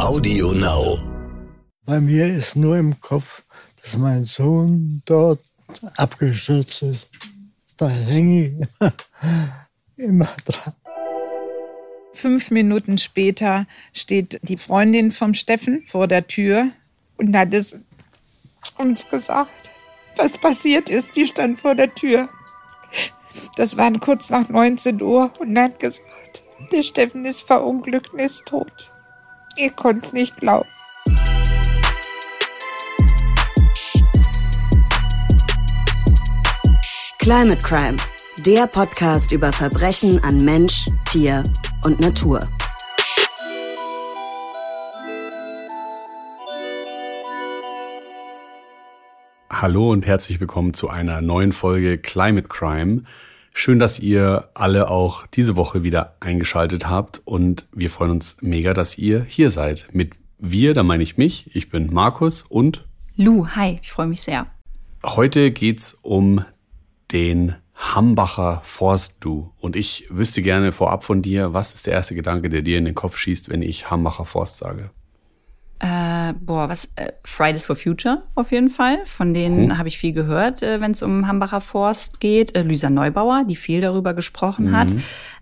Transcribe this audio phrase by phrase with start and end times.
[0.00, 0.98] Audio Now.
[1.86, 3.42] Bei mir ist nur im Kopf,
[3.80, 5.40] dass mein Sohn dort
[5.96, 7.08] abgestürzt ist.
[7.76, 8.88] Da hänge ich
[9.96, 10.74] immer dran.
[12.12, 16.70] Fünf Minuten später steht die Freundin vom Steffen vor der Tür
[17.16, 17.78] und hat es
[18.76, 19.70] uns gesagt,
[20.16, 21.16] was passiert ist.
[21.16, 22.28] Die stand vor der Tür.
[23.56, 28.46] Das war kurz nach 19 Uhr und hat gesagt, der Steffen ist verunglückt und ist
[28.46, 28.92] tot.
[29.56, 30.68] Ihr konnt es nicht glauben.
[37.18, 37.96] Climate Crime,
[38.46, 41.42] der Podcast über Verbrechen an Mensch, Tier
[41.84, 42.40] und Natur.
[49.50, 53.02] Hallo und herzlich willkommen zu einer neuen Folge Climate Crime.
[53.52, 58.74] Schön, dass ihr alle auch diese Woche wieder eingeschaltet habt und wir freuen uns mega,
[58.74, 59.86] dass ihr hier seid.
[59.92, 64.22] Mit wir, da meine ich mich, ich bin Markus und Lu, hi, ich freue mich
[64.22, 64.46] sehr.
[65.02, 66.44] Heute geht's um
[67.12, 69.52] den Hambacher Forst du.
[69.58, 72.84] Und ich wüsste gerne vorab von dir, was ist der erste Gedanke, der dir in
[72.84, 74.90] den Kopf schießt, wenn ich Hambacher Forst sage?
[75.80, 76.88] Äh, boah, was?
[76.96, 78.98] Äh, Fridays for Future auf jeden Fall.
[79.06, 79.78] Von denen hm.
[79.78, 82.54] habe ich viel gehört, äh, wenn es um Hambacher Forst geht.
[82.54, 84.76] Äh, Lisa Neubauer, die viel darüber gesprochen mhm.
[84.76, 84.92] hat.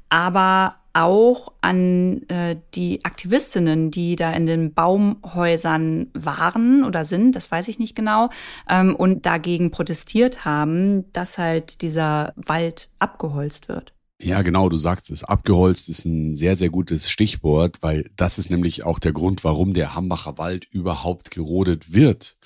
[0.09, 7.50] Aber auch an äh, die Aktivistinnen, die da in den Baumhäusern waren oder sind, das
[7.50, 8.31] weiß ich nicht genau,
[8.69, 13.92] ähm, und dagegen protestiert haben, dass halt dieser Wald abgeholzt wird.
[14.20, 15.22] Ja, genau, du sagst es.
[15.22, 19.75] Abgeholzt ist ein sehr, sehr gutes Stichwort, weil das ist nämlich auch der Grund, warum
[19.75, 22.36] der Hambacher Wald überhaupt gerodet wird.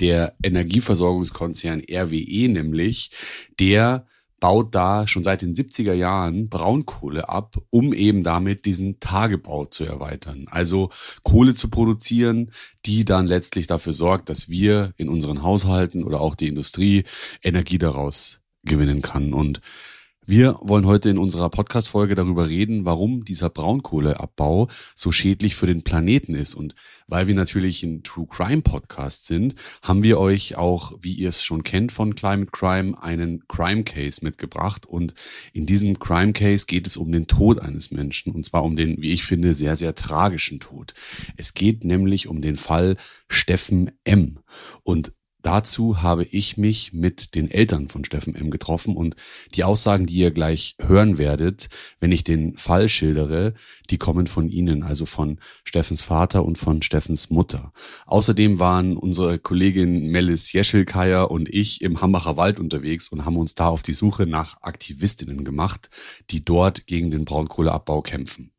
[0.00, 3.12] Der Energieversorgungskonzern RWE nämlich,
[3.60, 4.06] der
[4.40, 9.84] baut da schon seit den 70er Jahren Braunkohle ab, um eben damit diesen Tagebau zu
[9.84, 10.46] erweitern.
[10.50, 10.90] Also
[11.22, 12.50] Kohle zu produzieren,
[12.86, 17.04] die dann letztlich dafür sorgt, dass wir in unseren Haushalten oder auch die Industrie
[17.40, 19.32] Energie daraus gewinnen kann.
[19.32, 19.60] Und
[20.26, 25.82] wir wollen heute in unserer Podcast-Folge darüber reden, warum dieser Braunkohleabbau so schädlich für den
[25.82, 26.54] Planeten ist.
[26.54, 26.74] Und
[27.08, 31.42] weil wir natürlich ein True Crime Podcast sind, haben wir euch auch, wie ihr es
[31.42, 34.86] schon kennt von Climate Crime, einen Crime Case mitgebracht.
[34.86, 35.14] Und
[35.52, 38.32] in diesem Crime Case geht es um den Tod eines Menschen.
[38.32, 40.94] Und zwar um den, wie ich finde, sehr, sehr tragischen Tod.
[41.36, 42.96] Es geht nämlich um den Fall
[43.28, 44.38] Steffen M.
[44.84, 45.12] Und
[45.42, 48.50] Dazu habe ich mich mit den Eltern von Steffen M.
[48.50, 49.16] getroffen und
[49.54, 51.68] die Aussagen, die ihr gleich hören werdet,
[51.98, 53.54] wenn ich den Fall schildere,
[53.88, 57.72] die kommen von ihnen, also von Steffens Vater und von Steffens Mutter.
[58.06, 63.54] Außerdem waren unsere Kollegin Melis Jeschelkeier und ich im Hambacher Wald unterwegs und haben uns
[63.54, 65.88] da auf die Suche nach Aktivistinnen gemacht,
[66.30, 68.52] die dort gegen den Braunkohleabbau kämpfen.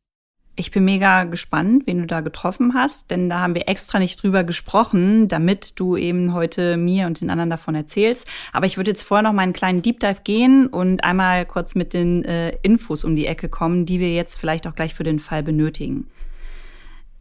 [0.58, 4.22] Ich bin mega gespannt, wen du da getroffen hast, denn da haben wir extra nicht
[4.22, 8.28] drüber gesprochen, damit du eben heute mir und den anderen davon erzählst.
[8.52, 11.74] Aber ich würde jetzt vorher noch mal einen kleinen Deep Dive gehen und einmal kurz
[11.74, 15.04] mit den äh, Infos um die Ecke kommen, die wir jetzt vielleicht auch gleich für
[15.04, 16.08] den Fall benötigen.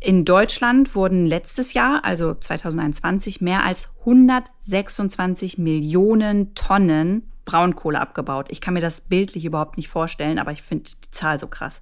[0.00, 8.46] In Deutschland wurden letztes Jahr, also 2021, mehr als 126 Millionen Tonnen Braunkohle abgebaut.
[8.50, 11.80] Ich kann mir das bildlich überhaupt nicht vorstellen, aber ich finde die Zahl so krass.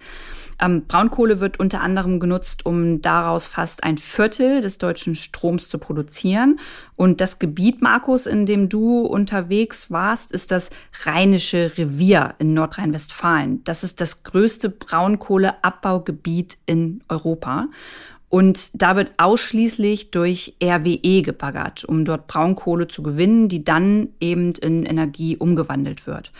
[0.60, 5.78] Ähm, Braunkohle wird unter anderem genutzt, um daraus fast ein Viertel des deutschen Stroms zu
[5.78, 6.58] produzieren.
[6.96, 10.70] Und das Gebiet, Markus, in dem du unterwegs warst, ist das
[11.04, 13.62] Rheinische Revier in Nordrhein-Westfalen.
[13.64, 17.66] Das ist das größte Braunkohleabbaugebiet in Europa.
[18.28, 24.52] Und da wird ausschließlich durch RWE gebaggert, um dort Braunkohle zu gewinnen, die dann eben
[24.52, 26.30] in Energie umgewandelt wird.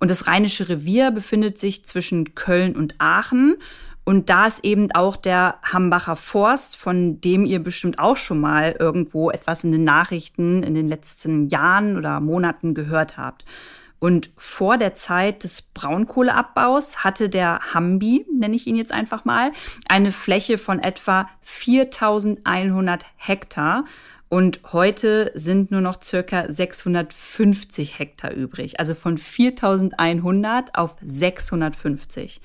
[0.00, 3.56] Und das Rheinische Revier befindet sich zwischen Köln und Aachen.
[4.04, 8.74] Und da ist eben auch der Hambacher Forst, von dem ihr bestimmt auch schon mal
[8.78, 13.44] irgendwo etwas in den Nachrichten in den letzten Jahren oder Monaten gehört habt.
[13.98, 19.52] Und vor der Zeit des Braunkohleabbaus hatte der Hambi, nenne ich ihn jetzt einfach mal,
[19.88, 23.84] eine Fläche von etwa 4100 Hektar.
[24.28, 28.80] Und heute sind nur noch circa 650 Hektar übrig.
[28.80, 32.40] Also von 4100 auf 650.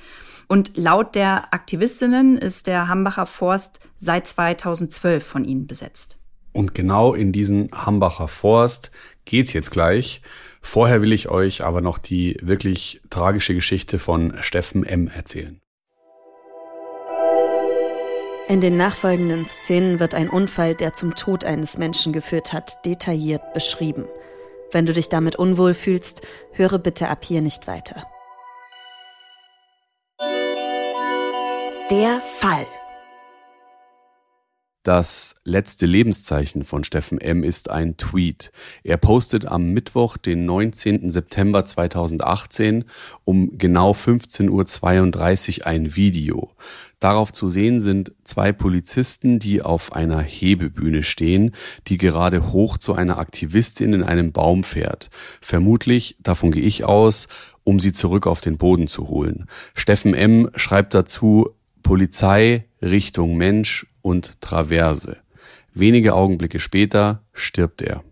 [0.48, 6.18] Und laut der Aktivistinnen ist der Hambacher Forst seit 2012 von ihnen besetzt.
[6.54, 8.92] Und genau in diesen Hambacher Forst
[9.26, 10.22] geht's jetzt gleich.
[10.62, 15.08] Vorher will ich euch aber noch die wirklich tragische Geschichte von Steffen M.
[15.08, 15.60] erzählen.
[18.48, 23.54] In den nachfolgenden Szenen wird ein Unfall, der zum Tod eines Menschen geführt hat, detailliert
[23.54, 24.06] beschrieben.
[24.72, 28.06] Wenn du dich damit unwohl fühlst, höre bitte ab hier nicht weiter.
[31.90, 32.66] Der Fall.
[34.84, 37.44] Das letzte Lebenszeichen von Steffen M.
[37.44, 38.52] ist ein Tweet.
[38.84, 41.12] Er postet am Mittwoch, den 19.
[41.12, 42.86] September 2018
[43.24, 46.50] um genau 15.32 Uhr ein Video.
[47.00, 51.52] Darauf zu sehen sind zwei Polizisten, die auf einer Hebebühne stehen,
[51.88, 55.12] die gerade hoch zu einer Aktivistin in einem Baum fährt.
[55.42, 57.28] Vermutlich, davon gehe ich aus,
[57.64, 59.46] um sie zurück auf den Boden zu holen.
[59.76, 60.50] Steffen M.
[60.56, 61.52] schreibt dazu,
[61.84, 65.18] Polizei Richtung Mensch und Traverse.
[65.74, 68.04] Wenige Augenblicke später stirbt er.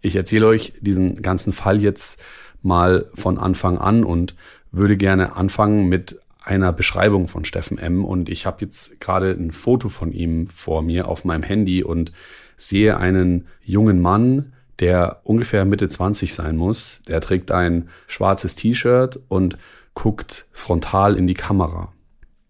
[0.00, 2.22] Ich erzähle euch diesen ganzen Fall jetzt
[2.62, 4.36] mal von Anfang an und
[4.70, 8.04] würde gerne anfangen mit einer Beschreibung von Steffen M.
[8.04, 12.12] Und ich habe jetzt gerade ein Foto von ihm vor mir auf meinem Handy und
[12.56, 17.00] sehe einen jungen Mann, der ungefähr Mitte 20 sein muss.
[17.08, 19.58] Der trägt ein schwarzes T-Shirt und
[19.98, 21.92] guckt frontal in die Kamera.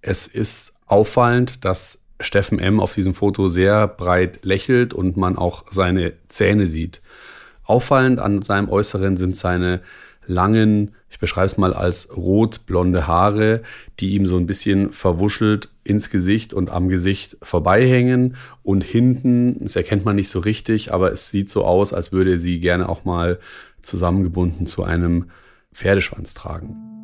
[0.03, 2.79] Es ist auffallend, dass Steffen M.
[2.79, 7.01] auf diesem Foto sehr breit lächelt und man auch seine Zähne sieht.
[7.65, 9.81] Auffallend an seinem Äußeren sind seine
[10.27, 13.63] langen, ich beschreibe es mal als rot-blonde Haare,
[13.99, 19.75] die ihm so ein bisschen verwuschelt ins Gesicht und am Gesicht vorbeihängen und hinten, das
[19.75, 23.07] erkennt man nicht so richtig, aber es sieht so aus, als würde sie gerne auch
[23.07, 23.39] mal
[23.81, 25.31] zusammengebunden zu einem
[25.73, 26.98] Pferdeschwanz tragen.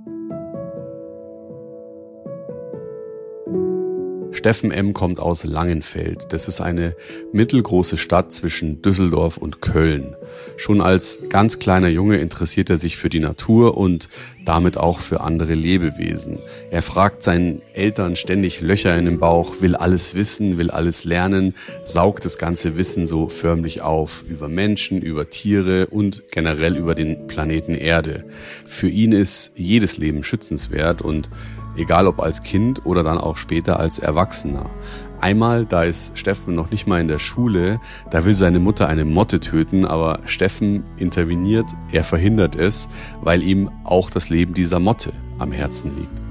[4.44, 4.92] Steffen M.
[4.92, 6.34] kommt aus Langenfeld.
[6.34, 6.94] Das ist eine
[7.32, 10.16] mittelgroße Stadt zwischen Düsseldorf und Köln.
[10.58, 14.10] Schon als ganz kleiner Junge interessiert er sich für die Natur und
[14.44, 16.40] damit auch für andere Lebewesen.
[16.70, 21.54] Er fragt seinen Eltern ständig Löcher in den Bauch, will alles wissen, will alles lernen,
[21.86, 27.26] saugt das ganze Wissen so förmlich auf über Menschen, über Tiere und generell über den
[27.28, 28.24] Planeten Erde.
[28.66, 31.30] Für ihn ist jedes Leben schützenswert und
[31.76, 34.66] egal ob als Kind oder dann auch später als Erwachsener.
[35.20, 37.80] Einmal, da ist Steffen noch nicht mal in der Schule,
[38.10, 42.88] da will seine Mutter eine Motte töten, aber Steffen interveniert, er verhindert es,
[43.22, 46.24] weil ihm auch das Leben dieser Motte am Herzen liegt.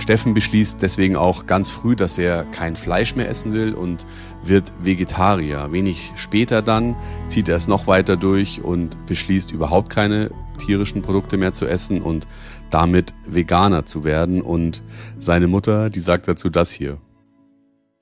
[0.00, 4.06] Steffen beschließt deswegen auch ganz früh, dass er kein Fleisch mehr essen will und
[4.42, 5.72] wird Vegetarier.
[5.72, 6.96] Wenig später dann
[7.28, 10.30] zieht er es noch weiter durch und beschließt überhaupt keine
[10.60, 12.28] tierischen Produkte mehr zu essen und
[12.70, 14.40] damit Veganer zu werden.
[14.42, 14.82] Und
[15.18, 16.98] seine Mutter, die sagt dazu das hier.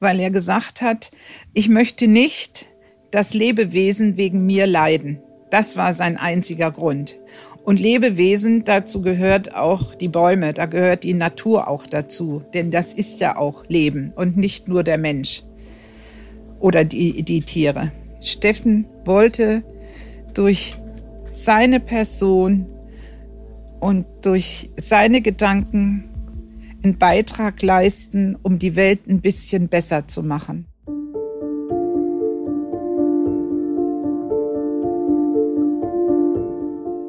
[0.00, 1.10] Weil er gesagt hat,
[1.54, 2.66] ich möchte nicht,
[3.10, 5.20] dass Lebewesen wegen mir leiden.
[5.50, 7.16] Das war sein einziger Grund.
[7.64, 12.42] Und Lebewesen, dazu gehört auch die Bäume, da gehört die Natur auch dazu.
[12.54, 15.42] Denn das ist ja auch Leben und nicht nur der Mensch
[16.60, 17.92] oder die, die Tiere.
[18.20, 19.62] Steffen wollte
[20.34, 20.76] durch
[21.30, 22.66] seine Person
[23.80, 26.04] und durch seine Gedanken
[26.82, 30.66] einen Beitrag leisten, um die Welt ein bisschen besser zu machen.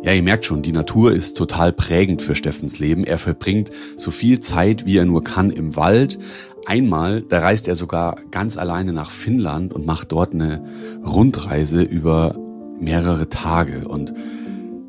[0.02, 3.04] Ja, ihr merkt schon, die Natur ist total prägend für Steffens Leben.
[3.04, 6.18] Er verbringt so viel Zeit, wie er nur kann, im Wald.
[6.66, 10.64] Einmal, da reist er sogar ganz alleine nach Finnland und macht dort eine
[11.06, 12.36] Rundreise über
[12.80, 13.88] mehrere Tage.
[13.88, 14.14] Und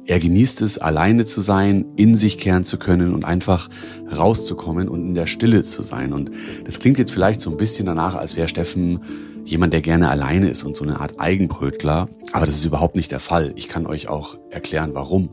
[0.07, 3.69] er genießt es, alleine zu sein, in sich kehren zu können und einfach
[4.11, 6.13] rauszukommen und in der Stille zu sein.
[6.13, 6.31] Und
[6.65, 9.01] das klingt jetzt vielleicht so ein bisschen danach, als wäre Steffen
[9.45, 12.09] jemand, der gerne alleine ist und so eine Art Eigenbrötler.
[12.33, 13.53] Aber das ist überhaupt nicht der Fall.
[13.57, 15.31] Ich kann euch auch erklären, warum.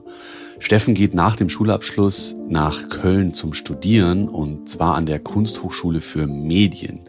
[0.59, 6.25] Steffen geht nach dem Schulabschluss nach Köln zum Studieren und zwar an der Kunsthochschule für
[6.25, 7.01] Medien.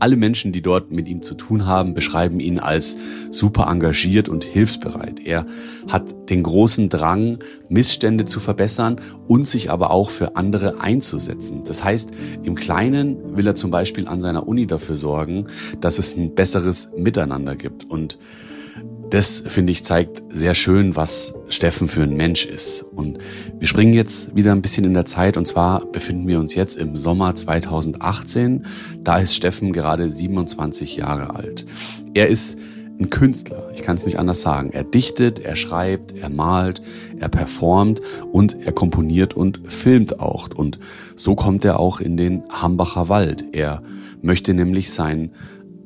[0.00, 2.96] Alle Menschen, die dort mit ihm zu tun haben, beschreiben ihn als
[3.30, 5.20] super engagiert und hilfsbereit.
[5.24, 5.46] Er
[5.88, 7.38] hat den großen Drang,
[7.68, 11.62] Missstände zu verbessern und sich aber auch für andere einzusetzen.
[11.64, 12.12] Das heißt,
[12.42, 15.46] im Kleinen will er zum Beispiel an seiner Uni dafür sorgen,
[15.80, 17.84] dass es ein besseres Miteinander gibt.
[17.84, 18.18] Und
[19.10, 22.82] das, finde ich, zeigt sehr schön, was Steffen für ein Mensch ist.
[22.82, 23.18] Und
[23.58, 26.76] wir springen jetzt wieder ein bisschen in der Zeit und zwar befinden wir uns jetzt
[26.76, 28.66] im Sommer 2018.
[29.02, 31.66] Da ist Steffen gerade 27 Jahre alt.
[32.14, 32.58] Er ist
[33.00, 34.70] ein Künstler, ich kann es nicht anders sagen.
[34.72, 36.80] Er dichtet, er schreibt, er malt,
[37.18, 38.00] er performt
[38.32, 40.48] und er komponiert und filmt auch.
[40.54, 40.78] Und
[41.16, 43.46] so kommt er auch in den Hambacher Wald.
[43.52, 43.82] Er
[44.22, 45.32] möchte nämlich sein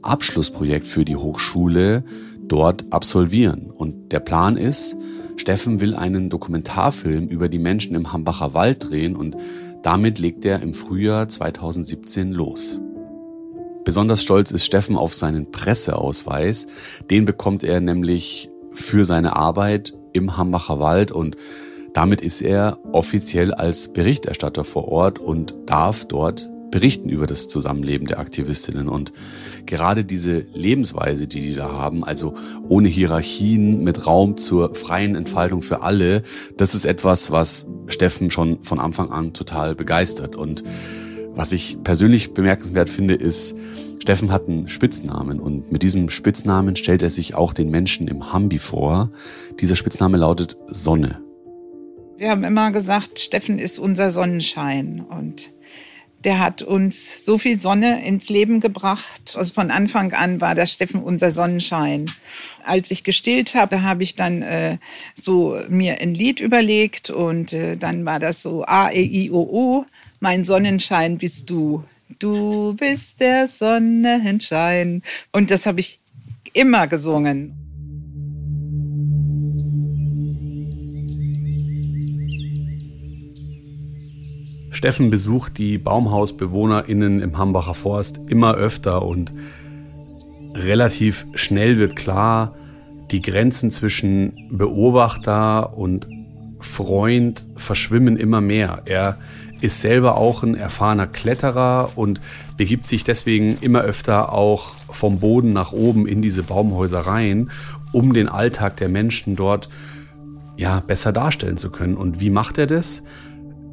[0.03, 2.05] Abschlussprojekt für die Hochschule
[2.49, 3.71] dort absolvieren.
[3.71, 4.97] Und der Plan ist,
[5.37, 9.37] Steffen will einen Dokumentarfilm über die Menschen im Hambacher Wald drehen und
[9.83, 12.81] damit legt er im Frühjahr 2017 los.
[13.85, 16.67] Besonders stolz ist Steffen auf seinen Presseausweis.
[17.11, 21.37] Den bekommt er nämlich für seine Arbeit im Hambacher Wald und
[21.95, 28.07] damit ist er offiziell als Berichterstatter vor Ort und darf dort berichten über das Zusammenleben
[28.07, 29.13] der Aktivistinnen und
[29.69, 32.35] gerade diese Lebensweise, die die da haben, also
[32.69, 36.23] ohne Hierarchien, mit Raum zur freien Entfaltung für alle,
[36.57, 40.65] das ist etwas, was Steffen schon von Anfang an total begeistert und
[41.35, 43.55] was ich persönlich bemerkenswert finde, ist,
[44.03, 48.33] Steffen hat einen Spitznamen und mit diesem Spitznamen stellt er sich auch den Menschen im
[48.33, 49.13] Hambi vor.
[49.61, 51.21] Dieser Spitzname lautet Sonne.
[52.17, 55.53] Wir haben immer gesagt, Steffen ist unser Sonnenschein und
[56.25, 59.35] der hat uns so viel Sonne ins Leben gebracht.
[59.37, 62.11] Also von Anfang an war der Steffen unser Sonnenschein.
[62.65, 64.79] Als ich gestillt habe, habe ich dann äh,
[65.15, 69.41] so mir ein Lied überlegt und äh, dann war das so A, E, I, O,
[69.41, 69.87] O.
[70.21, 71.85] Mein Sonnenschein bist du.
[72.19, 75.03] Du bist der Sonnenschein.
[75.31, 76.01] Und das habe ich
[76.53, 77.68] immer gesungen.
[84.79, 89.33] Steffen besucht die BaumhausbewohnerInnen im Hambacher Forst immer öfter und
[90.55, 92.55] relativ schnell wird klar,
[93.11, 96.07] die Grenzen zwischen Beobachter und
[96.61, 98.83] Freund verschwimmen immer mehr.
[98.85, 99.19] Er
[99.61, 102.21] ist selber auch ein erfahrener Kletterer und
[102.57, 107.51] begibt sich deswegen immer öfter auch vom Boden nach oben in diese Baumhäuser rein,
[107.91, 109.69] um den Alltag der Menschen dort
[110.57, 111.97] ja besser darstellen zu können.
[111.97, 113.03] Und wie macht er das?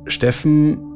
[0.08, 0.95] Steffen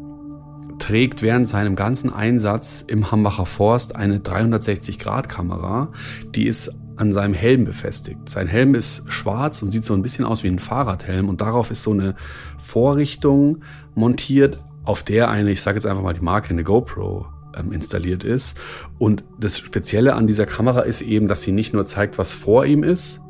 [0.79, 5.89] trägt während seinem ganzen Einsatz im Hambacher Forst eine 360-Grad-Kamera,
[6.35, 8.27] die ist an seinem Helm befestigt.
[8.27, 11.71] Sein Helm ist schwarz und sieht so ein bisschen aus wie ein Fahrradhelm und darauf
[11.71, 12.15] ist so eine
[12.57, 13.59] Vorrichtung
[13.95, 18.23] montiert, auf der eine, ich sage jetzt einfach mal die Marke, eine GoPro ähm, installiert
[18.23, 18.59] ist.
[18.97, 22.65] Und das Spezielle an dieser Kamera ist eben, dass sie nicht nur zeigt, was vor
[22.65, 23.21] ihm ist,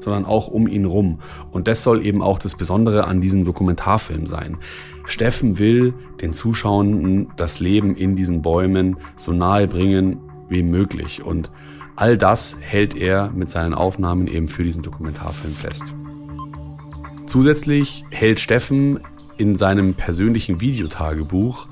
[0.00, 1.20] sondern auch um ihn rum.
[1.50, 4.58] Und das soll eben auch das Besondere an diesem Dokumentarfilm sein.
[5.04, 11.22] Steffen will den Zuschauenden das Leben in diesen Bäumen so nahe bringen wie möglich.
[11.22, 11.50] Und
[11.96, 15.92] all das hält er mit seinen Aufnahmen eben für diesen Dokumentarfilm fest.
[17.26, 19.00] Zusätzlich hält Steffen
[19.36, 21.66] in seinem persönlichen Videotagebuch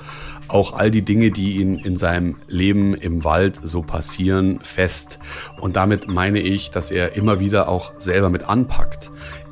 [0.48, 5.18] auch all die Dinge, die ihn in seinem Leben im Wald so passieren, fest.
[5.60, 9.10] Und damit meine ich, dass er immer wieder auch selber mit anpackt.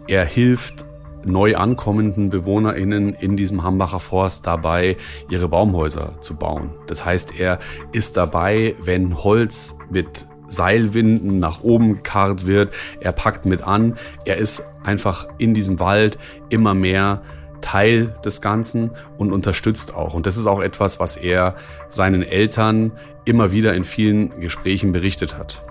[0.09, 0.86] Er hilft
[1.27, 4.97] neu ankommenden BewohnerInnen in diesem Hambacher Forst dabei,
[5.31, 6.71] ihre Baumhäuser zu bauen.
[6.87, 7.59] Das heißt, er
[7.93, 12.73] ist dabei, wenn Holz mit Seilwinden nach oben gekarrt wird.
[13.01, 13.97] Er packt mit an.
[14.25, 16.19] Er ist einfach in diesem Wald
[16.49, 17.23] immer mehr
[17.61, 20.15] Teil des Ganzen und unterstützt auch.
[20.15, 21.57] Und das ist auch etwas, was er
[21.89, 22.93] seinen Eltern
[23.25, 25.63] immer wieder in vielen Gesprächen berichtet hat.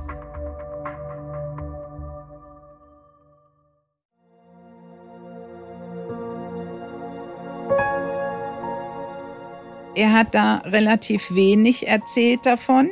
[9.96, 12.90] Er hat da relativ wenig erzählt davon,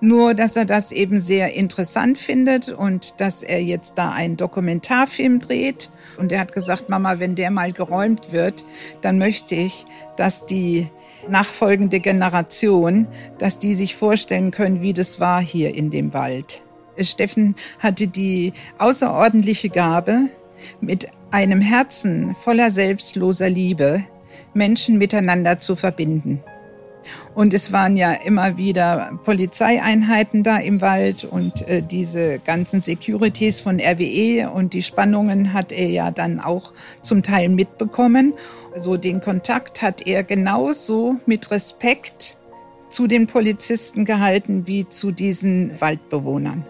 [0.00, 5.40] nur dass er das eben sehr interessant findet und dass er jetzt da einen Dokumentarfilm
[5.40, 5.90] dreht.
[6.18, 8.66] Und er hat gesagt, Mama, wenn der mal geräumt wird,
[9.00, 10.88] dann möchte ich, dass die
[11.26, 13.06] nachfolgende Generation,
[13.38, 16.62] dass die sich vorstellen können, wie das war hier in dem Wald.
[16.98, 20.28] Steffen hatte die außerordentliche Gabe,
[20.80, 24.04] mit einem Herzen voller selbstloser Liebe
[24.54, 26.42] Menschen miteinander zu verbinden.
[27.34, 33.60] Und es waren ja immer wieder Polizeieinheiten da im Wald und äh, diese ganzen Securities
[33.60, 38.34] von RWE und die Spannungen hat er ja dann auch zum Teil mitbekommen.
[38.74, 42.36] Also den Kontakt hat er genauso mit Respekt
[42.88, 46.64] zu den Polizisten gehalten wie zu diesen Waldbewohnern.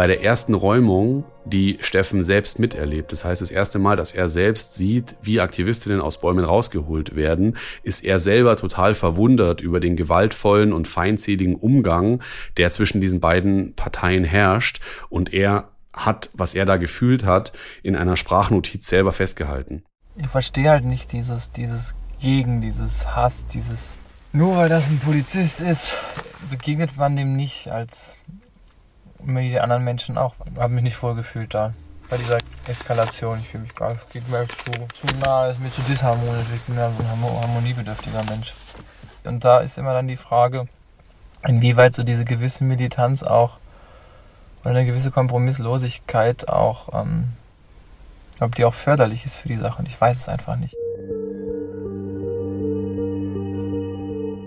[0.00, 4.28] bei der ersten Räumung, die Steffen selbst miterlebt, das heißt das erste Mal, dass er
[4.28, 9.96] selbst sieht, wie Aktivistinnen aus Bäumen rausgeholt werden, ist er selber total verwundert über den
[9.96, 12.22] gewaltvollen und feindseligen Umgang,
[12.56, 17.52] der zwischen diesen beiden Parteien herrscht und er hat, was er da gefühlt hat,
[17.82, 19.82] in einer Sprachnotiz selber festgehalten.
[20.16, 23.96] Ich verstehe halt nicht dieses, dieses Gegen, dieses Hass, dieses
[24.32, 25.94] nur weil das ein Polizist ist,
[26.50, 28.16] begegnet man dem nicht als
[29.24, 30.34] wie die anderen Menschen auch.
[30.56, 31.74] Habe mich nicht wohl gefühlt da.
[32.08, 33.38] Bei dieser Eskalation.
[33.40, 36.48] Ich fühle mich gar geht mir zu, zu nah, ist mir zu disharmonisch.
[36.54, 38.52] Ich bin ja ein harmoniebedürftiger Mensch.
[39.24, 40.66] Und da ist immer dann die Frage,
[41.46, 43.58] inwieweit so diese gewisse Militanz auch
[44.62, 47.32] oder eine gewisse Kompromisslosigkeit auch, ähm,
[48.40, 49.78] ob die auch förderlich ist für die Sache.
[49.78, 50.76] Und ich weiß es einfach nicht.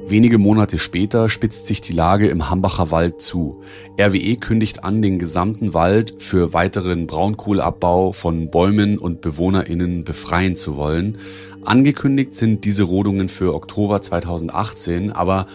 [0.06, 3.62] Wenige Monate später spitzt sich die Lage im Hambacher Wald zu.
[4.00, 10.76] RWE kündigt an, den gesamten Wald für weiteren Braunkohleabbau von Bäumen und BewohnerInnen befreien zu
[10.76, 11.18] wollen.
[11.64, 15.48] Angekündigt sind diese Rodungen für Oktober 2018, aber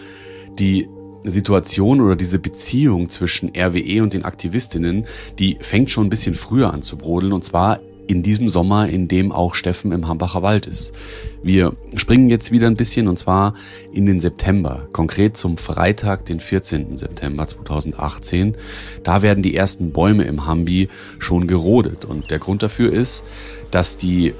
[0.57, 0.89] die
[1.23, 5.05] Situation oder diese Beziehung zwischen RWE und den Aktivistinnen,
[5.37, 7.79] die fängt schon ein bisschen früher an zu brodeln und zwar
[8.09, 10.95] in diesem Sommer, in dem auch Steffen im Hambacher Wald ist.
[11.43, 13.53] Wir springen jetzt wieder ein bisschen und zwar
[13.93, 16.97] in den September, konkret zum Freitag, den 14.
[16.97, 18.55] September 2018.
[19.03, 20.89] Da werden die ersten Bäume im Hambi
[21.19, 23.25] schon gerodet und der Grund dafür ist,
[23.69, 24.33] dass die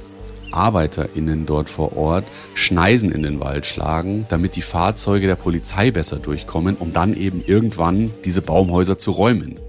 [0.51, 6.17] ArbeiterInnen dort vor Ort Schneisen in den Wald schlagen, damit die Fahrzeuge der Polizei besser
[6.17, 9.59] durchkommen, um dann eben irgendwann diese Baumhäuser zu räumen.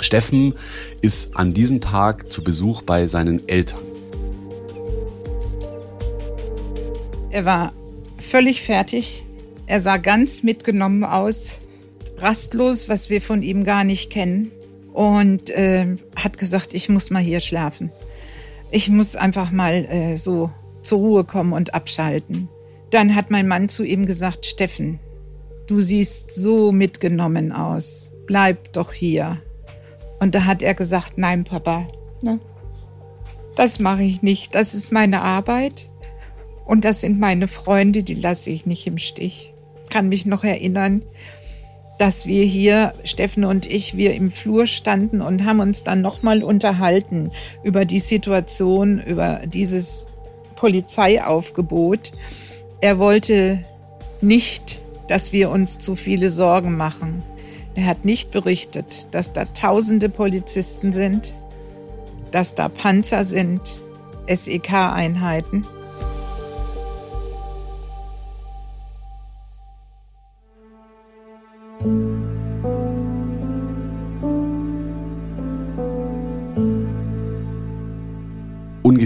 [0.00, 0.54] Steffen
[1.00, 3.80] ist an diesem Tag zu Besuch bei seinen Eltern.
[7.30, 7.72] Er war
[8.18, 9.26] völlig fertig.
[9.66, 11.60] Er sah ganz mitgenommen aus,
[12.16, 14.50] rastlos, was wir von ihm gar nicht kennen.
[14.92, 15.86] Und äh,
[16.16, 17.92] hat gesagt, ich muss mal hier schlafen.
[18.70, 20.50] Ich muss einfach mal äh, so
[20.82, 22.48] zur Ruhe kommen und abschalten.
[22.90, 24.98] Dann hat mein Mann zu ihm gesagt, Steffen,
[25.66, 28.10] du siehst so mitgenommen aus.
[28.26, 29.40] Bleib doch hier.
[30.20, 31.86] Und da hat er gesagt, nein, Papa,
[32.22, 32.40] ne?
[33.56, 34.54] das mache ich nicht.
[34.54, 35.90] Das ist meine Arbeit
[36.64, 39.52] und das sind meine Freunde, die lasse ich nicht im Stich.
[39.90, 41.02] Kann mich noch erinnern,
[41.98, 46.44] dass wir hier, Steffen und ich, wir im Flur standen und haben uns dann nochmal
[46.44, 47.32] unterhalten
[47.64, 50.06] über die Situation, über dieses
[50.56, 52.12] Polizeiaufgebot.
[52.80, 53.62] Er wollte
[54.20, 57.22] nicht, dass wir uns zu viele Sorgen machen.
[57.78, 61.32] Er hat nicht berichtet, dass da tausende Polizisten sind,
[62.32, 63.78] dass da Panzer sind,
[64.26, 65.64] SEK-Einheiten.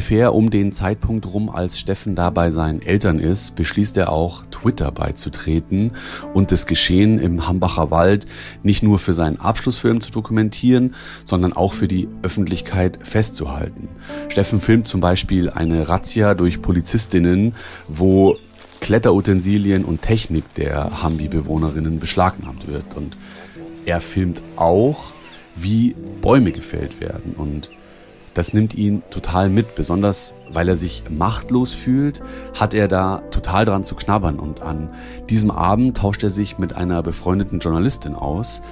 [0.03, 4.45] Ungefähr um den Zeitpunkt rum, als Steffen da bei seinen Eltern ist, beschließt er auch,
[4.51, 5.93] Twitter beizutreten
[6.35, 8.27] und das Geschehen im Hambacher Wald
[8.65, 13.87] nicht nur für seinen Abschlussfilm zu dokumentieren, sondern auch für die Öffentlichkeit festzuhalten.
[14.29, 17.55] Steffen filmt zum Beispiel eine Razzia durch Polizistinnen,
[17.87, 18.39] wo
[18.81, 22.97] Kletterutensilien und Technik der Hambi-Bewohnerinnen beschlagnahmt wird.
[22.97, 23.17] Und
[23.87, 25.13] er filmt auch,
[25.55, 27.71] wie Bäume gefällt werden und
[28.35, 32.23] das nimmt ihn total mit, besonders weil er sich machtlos fühlt,
[32.59, 34.39] hat er da total dran zu knabbern.
[34.39, 34.91] Und an
[35.29, 38.63] diesem Abend tauscht er sich mit einer befreundeten Journalistin aus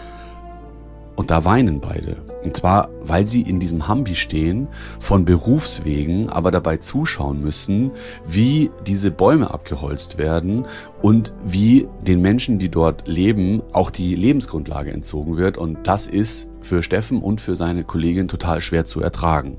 [1.20, 2.16] und da weinen beide.
[2.44, 4.68] Und zwar, weil sie in diesem Hambi stehen,
[5.00, 7.90] von Berufswegen, aber dabei zuschauen müssen,
[8.24, 10.64] wie diese Bäume abgeholzt werden
[11.02, 15.58] und wie den Menschen, die dort leben, auch die Lebensgrundlage entzogen wird.
[15.58, 19.58] Und das ist für Steffen und für seine Kollegin total schwer zu ertragen.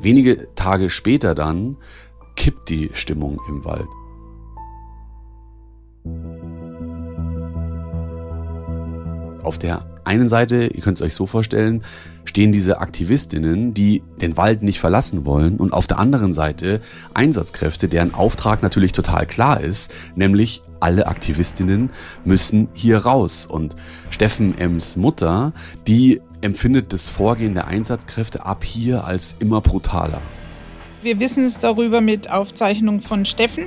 [0.00, 1.76] Wenige Tage später dann
[2.34, 3.86] kippt die Stimmung im Wald.
[9.44, 11.82] Auf der einen Seite, ihr könnt es euch so vorstellen,
[12.24, 16.80] stehen diese Aktivistinnen, die den Wald nicht verlassen wollen und auf der anderen Seite
[17.14, 21.90] Einsatzkräfte, deren Auftrag natürlich total klar ist, nämlich alle Aktivistinnen
[22.24, 23.46] müssen hier raus.
[23.46, 23.76] Und
[24.10, 25.52] Steffen Ems Mutter,
[25.86, 30.22] die empfindet das Vorgehen der Einsatzkräfte ab hier als immer brutaler.
[31.02, 33.66] Wir wissen es darüber mit Aufzeichnung von Steffen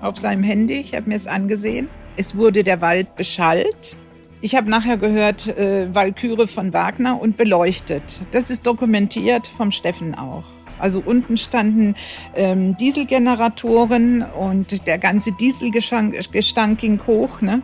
[0.00, 0.74] auf seinem Handy.
[0.74, 1.88] Ich habe mir es angesehen.
[2.16, 3.96] Es wurde der Wald beschallt.
[4.42, 8.22] Ich habe nachher gehört äh, Walküre von Wagner und beleuchtet.
[8.30, 10.44] Das ist dokumentiert vom Steffen auch.
[10.78, 11.94] Also unten standen
[12.34, 17.42] ähm, Dieselgeneratoren und der ganze Dieselgestank ging hoch.
[17.42, 17.60] Ne?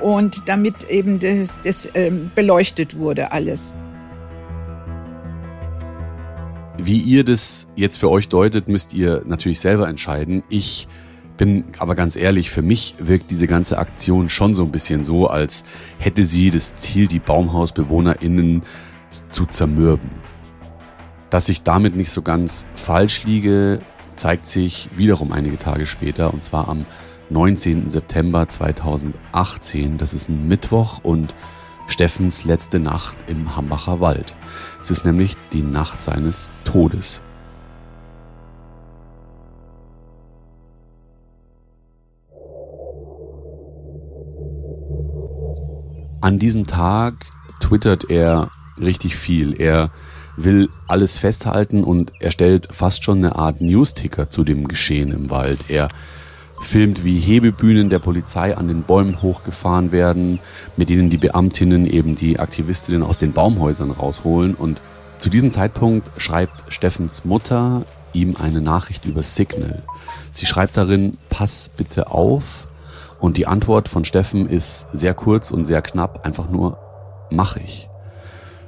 [0.00, 3.74] Und damit eben das, das ähm, beleuchtet wurde alles.
[6.78, 10.44] Wie ihr das jetzt für euch deutet, müsst ihr natürlich selber entscheiden.
[10.48, 10.86] Ich
[11.42, 15.26] bin aber ganz ehrlich, für mich wirkt diese ganze Aktion schon so ein bisschen so,
[15.26, 15.64] als
[15.98, 18.62] hätte sie das Ziel, die BaumhausbewohnerInnen
[19.28, 20.08] zu zermürben.
[21.30, 23.80] Dass ich damit nicht so ganz falsch liege,
[24.14, 26.86] zeigt sich wiederum einige Tage später, und zwar am
[27.30, 27.90] 19.
[27.90, 29.98] September 2018.
[29.98, 31.34] Das ist ein Mittwoch und
[31.88, 34.36] Steffens letzte Nacht im Hambacher Wald.
[34.80, 37.24] Es ist nämlich die Nacht seines Todes.
[46.22, 47.14] An diesem Tag
[47.58, 48.48] twittert er
[48.80, 49.60] richtig viel.
[49.60, 49.90] Er
[50.36, 55.30] will alles festhalten und er stellt fast schon eine Art Newsticker zu dem Geschehen im
[55.30, 55.58] Wald.
[55.66, 55.88] Er
[56.60, 60.38] filmt, wie Hebebühnen der Polizei an den Bäumen hochgefahren werden,
[60.76, 64.54] mit denen die Beamtinnen eben die Aktivistinnen aus den Baumhäusern rausholen.
[64.54, 64.80] Und
[65.18, 69.82] zu diesem Zeitpunkt schreibt Steffens Mutter ihm eine Nachricht über Signal.
[70.30, 72.68] Sie schreibt darin, pass bitte auf.
[73.22, 76.76] Und die Antwort von Steffen ist sehr kurz und sehr knapp, einfach nur,
[77.30, 77.88] mach ich.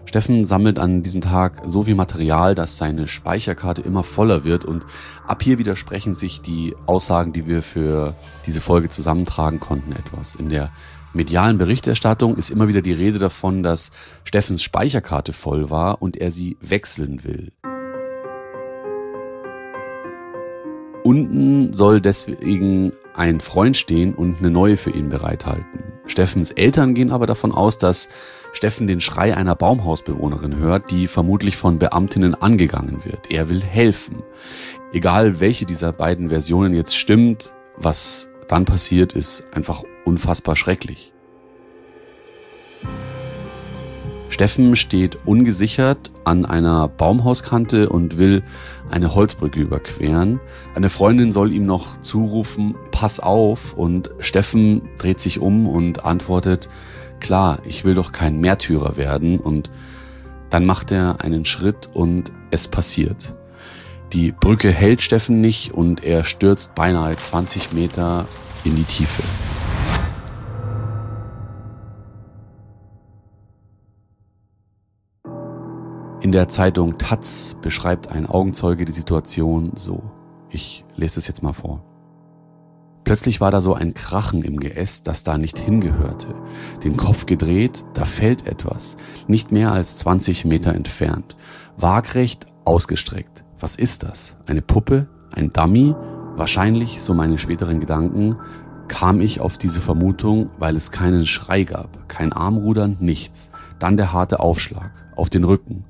[0.04, 4.86] Steffen sammelt an diesem Tag so viel Material, dass seine Speicherkarte immer voller wird und
[5.26, 8.14] ab hier widersprechen sich die Aussagen, die wir für
[8.46, 10.36] diese Folge zusammentragen konnten etwas.
[10.36, 10.70] In der
[11.14, 13.90] medialen Berichterstattung ist immer wieder die Rede davon, dass
[14.22, 17.50] Steffens Speicherkarte voll war und er sie wechseln will.
[21.02, 25.80] Unten soll deswegen ein Freund stehen und eine neue für ihn bereithalten.
[26.06, 28.08] Steffens Eltern gehen aber davon aus, dass
[28.52, 33.30] Steffen den Schrei einer Baumhausbewohnerin hört, die vermutlich von Beamtinnen angegangen wird.
[33.30, 34.22] Er will helfen.
[34.92, 41.13] Egal welche dieser beiden Versionen jetzt stimmt, was dann passiert, ist einfach unfassbar schrecklich.
[44.34, 48.42] Steffen steht ungesichert an einer Baumhauskante und will
[48.90, 50.40] eine Holzbrücke überqueren.
[50.74, 56.68] Eine Freundin soll ihm noch zurufen, pass auf, und Steffen dreht sich um und antwortet,
[57.20, 59.70] klar, ich will doch kein Märtyrer werden und
[60.50, 63.36] dann macht er einen Schritt und es passiert.
[64.12, 68.26] Die Brücke hält Steffen nicht und er stürzt beinahe 20 Meter
[68.64, 69.22] in die Tiefe.
[76.24, 80.02] In der Zeitung Taz beschreibt ein Augenzeuge die Situation so.
[80.48, 81.84] Ich lese es jetzt mal vor.
[83.04, 86.28] Plötzlich war da so ein Krachen im Geäst, das da nicht hingehörte.
[86.82, 88.96] Den Kopf gedreht, da fällt etwas,
[89.28, 91.36] nicht mehr als 20 Meter entfernt,
[91.76, 93.44] waagrecht ausgestreckt.
[93.60, 94.38] Was ist das?
[94.46, 95.08] Eine Puppe?
[95.30, 95.94] Ein Dummy?
[96.36, 98.36] Wahrscheinlich, so meine späteren Gedanken,
[98.88, 103.50] kam ich auf diese Vermutung, weil es keinen Schrei gab, kein Armrudern, nichts.
[103.78, 105.84] Dann der harte Aufschlag auf den Rücken,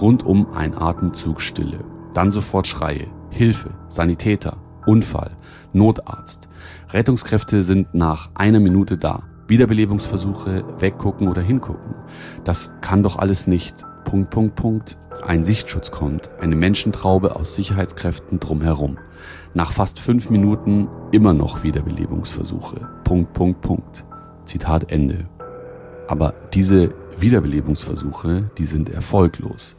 [0.00, 1.80] rundum ein Atemzug Stille.
[2.14, 5.36] Dann sofort Schreie, Hilfe, Sanitäter, Unfall,
[5.72, 6.48] Notarzt.
[6.90, 9.22] Rettungskräfte sind nach einer Minute da.
[9.48, 11.94] Wiederbelebungsversuche, weggucken oder hingucken.
[12.44, 13.84] Das kann doch alles nicht.
[14.04, 14.98] Punkt, Punkt, Punkt.
[15.26, 16.30] Ein Sichtschutz kommt.
[16.40, 18.98] Eine Menschentraube aus Sicherheitskräften drumherum.
[19.54, 22.88] Nach fast fünf Minuten immer noch Wiederbelebungsversuche.
[23.04, 24.04] Punkt, Punkt, Punkt.
[24.44, 25.28] Zitat Ende.
[26.08, 29.76] Aber diese Wiederbelebungsversuche, die sind erfolglos.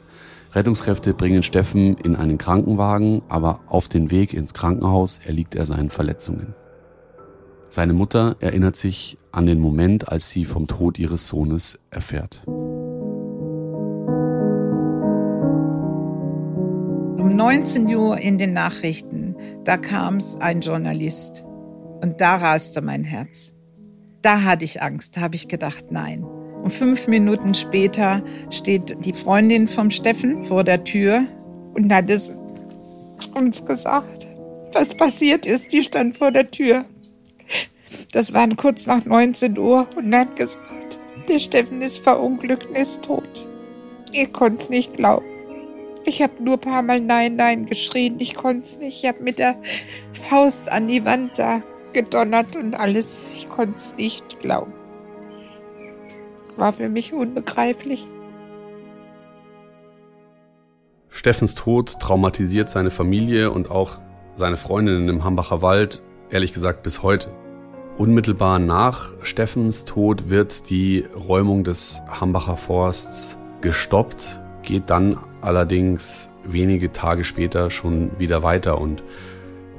[0.53, 5.89] Rettungskräfte bringen Steffen in einen Krankenwagen, aber auf den Weg ins Krankenhaus erliegt er seinen
[5.89, 6.53] Verletzungen.
[7.69, 12.43] Seine Mutter erinnert sich an den Moment, als sie vom Tod ihres Sohnes erfährt.
[17.17, 21.45] Um 19 Uhr in den Nachrichten, da kam es ein Journalist
[22.01, 23.55] und da raste mein Herz.
[24.21, 26.23] Da hatte ich Angst, da habe ich gedacht, nein.
[26.63, 31.25] Und fünf Minuten später steht die Freundin vom Steffen vor der Tür
[31.73, 32.31] und hat es
[33.35, 34.25] uns gesagt,
[34.71, 35.73] was passiert ist.
[35.73, 36.85] Die stand vor der Tür.
[38.13, 43.03] Das war kurz nach 19 Uhr und hat gesagt, der Steffen ist verunglückt und ist
[43.03, 43.45] tot.
[44.13, 45.25] Ich konnte es nicht glauben.
[46.05, 48.15] Ich habe nur ein paar Mal Nein, Nein geschrien.
[48.19, 49.03] Ich konnte es nicht.
[49.03, 49.57] Ich habe mit der
[50.13, 53.33] Faust an die Wand da gedonnert und alles.
[53.35, 54.82] Ich konnte es nicht glauben
[56.57, 58.07] war für mich unbegreiflich.
[61.09, 64.01] Steffens Tod traumatisiert seine Familie und auch
[64.35, 67.29] seine Freundinnen im Hambacher Wald, ehrlich gesagt bis heute.
[67.97, 76.91] Unmittelbar nach Steffens Tod wird die Räumung des Hambacher Forsts gestoppt, geht dann allerdings wenige
[76.91, 79.03] Tage später schon wieder weiter und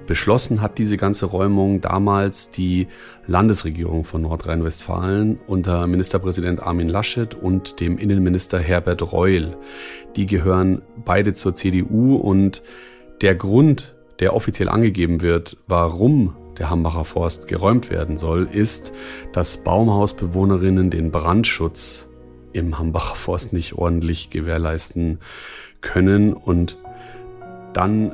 [0.07, 2.89] Beschlossen hat diese ganze Räumung damals die
[3.27, 9.57] Landesregierung von Nordrhein-Westfalen unter Ministerpräsident Armin Laschet und dem Innenminister Herbert Reul.
[10.17, 12.63] Die gehören beide zur CDU und
[13.23, 18.93] der Grund, der offiziell angegeben wird, warum der Hambacher Forst geräumt werden soll, ist,
[19.33, 22.09] dass Baumhausbewohnerinnen den Brandschutz
[22.53, 25.19] im Hambacher Forst nicht ordentlich gewährleisten
[25.81, 26.79] können und
[27.73, 28.13] dann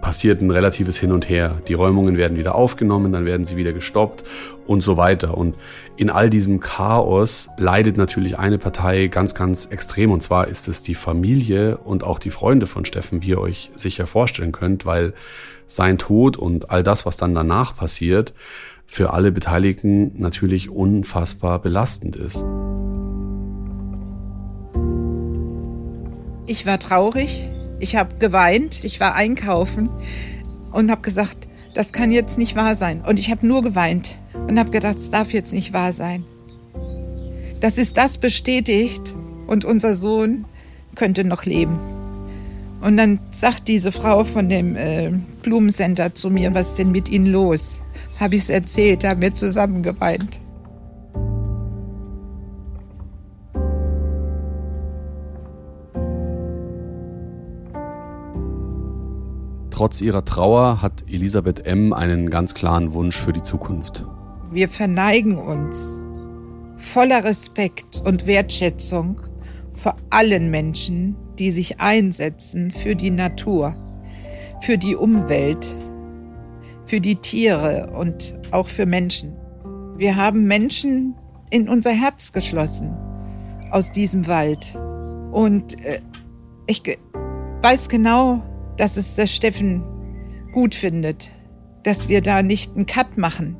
[0.00, 1.60] passiert ein relatives Hin und Her.
[1.68, 4.24] Die Räumungen werden wieder aufgenommen, dann werden sie wieder gestoppt
[4.66, 5.36] und so weiter.
[5.36, 5.56] Und
[5.96, 10.10] in all diesem Chaos leidet natürlich eine Partei ganz, ganz extrem.
[10.10, 13.70] Und zwar ist es die Familie und auch die Freunde von Steffen, wie ihr euch
[13.74, 15.14] sicher vorstellen könnt, weil
[15.66, 18.34] sein Tod und all das, was dann danach passiert,
[18.86, 22.44] für alle Beteiligten natürlich unfassbar belastend ist.
[26.48, 29.88] Ich war traurig, ich habe geweint, ich war einkaufen
[30.72, 33.02] und habe gesagt, das kann jetzt nicht wahr sein.
[33.06, 34.16] Und ich habe nur geweint
[34.48, 36.24] und habe gedacht, es darf jetzt nicht wahr sein.
[37.60, 39.14] Das ist das bestätigt
[39.46, 40.44] und unser Sohn
[40.94, 41.78] könnte noch leben.
[42.80, 45.10] Und dann sagt diese Frau von dem äh,
[45.42, 47.82] Blumencenter zu mir, was ist denn mit Ihnen los?
[48.20, 50.40] Habe ich es erzählt, haben wir zusammen geweint.
[59.76, 61.92] Trotz ihrer Trauer hat Elisabeth M.
[61.92, 64.06] einen ganz klaren Wunsch für die Zukunft.
[64.50, 66.00] Wir verneigen uns
[66.76, 69.20] voller Respekt und Wertschätzung
[69.74, 73.76] vor allen Menschen, die sich einsetzen für die Natur,
[74.62, 75.76] für die Umwelt,
[76.86, 79.36] für die Tiere und auch für Menschen.
[79.98, 81.16] Wir haben Menschen
[81.50, 82.96] in unser Herz geschlossen
[83.70, 84.74] aus diesem Wald.
[85.32, 86.00] Und äh,
[86.66, 86.82] ich
[87.60, 88.42] weiß genau,
[88.76, 89.82] dass es der Steffen
[90.52, 91.30] gut findet,
[91.82, 93.56] dass wir da nicht einen Cut machen.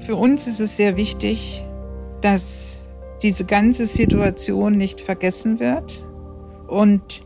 [0.00, 1.64] Für uns ist es sehr wichtig,
[2.20, 2.84] dass
[3.22, 6.06] diese ganze Situation nicht vergessen wird
[6.68, 7.24] und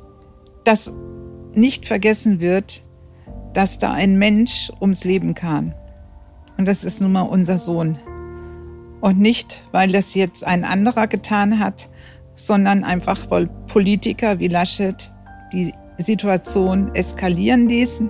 [0.65, 0.93] dass
[1.55, 2.83] nicht vergessen wird,
[3.53, 5.75] dass da ein Mensch ums Leben kam.
[6.57, 7.99] Und das ist nun mal unser Sohn.
[9.01, 11.89] Und nicht, weil das jetzt ein anderer getan hat,
[12.39, 15.13] sondern einfach, weil Politiker wie Laschet
[15.53, 18.09] die Situation eskalieren ließen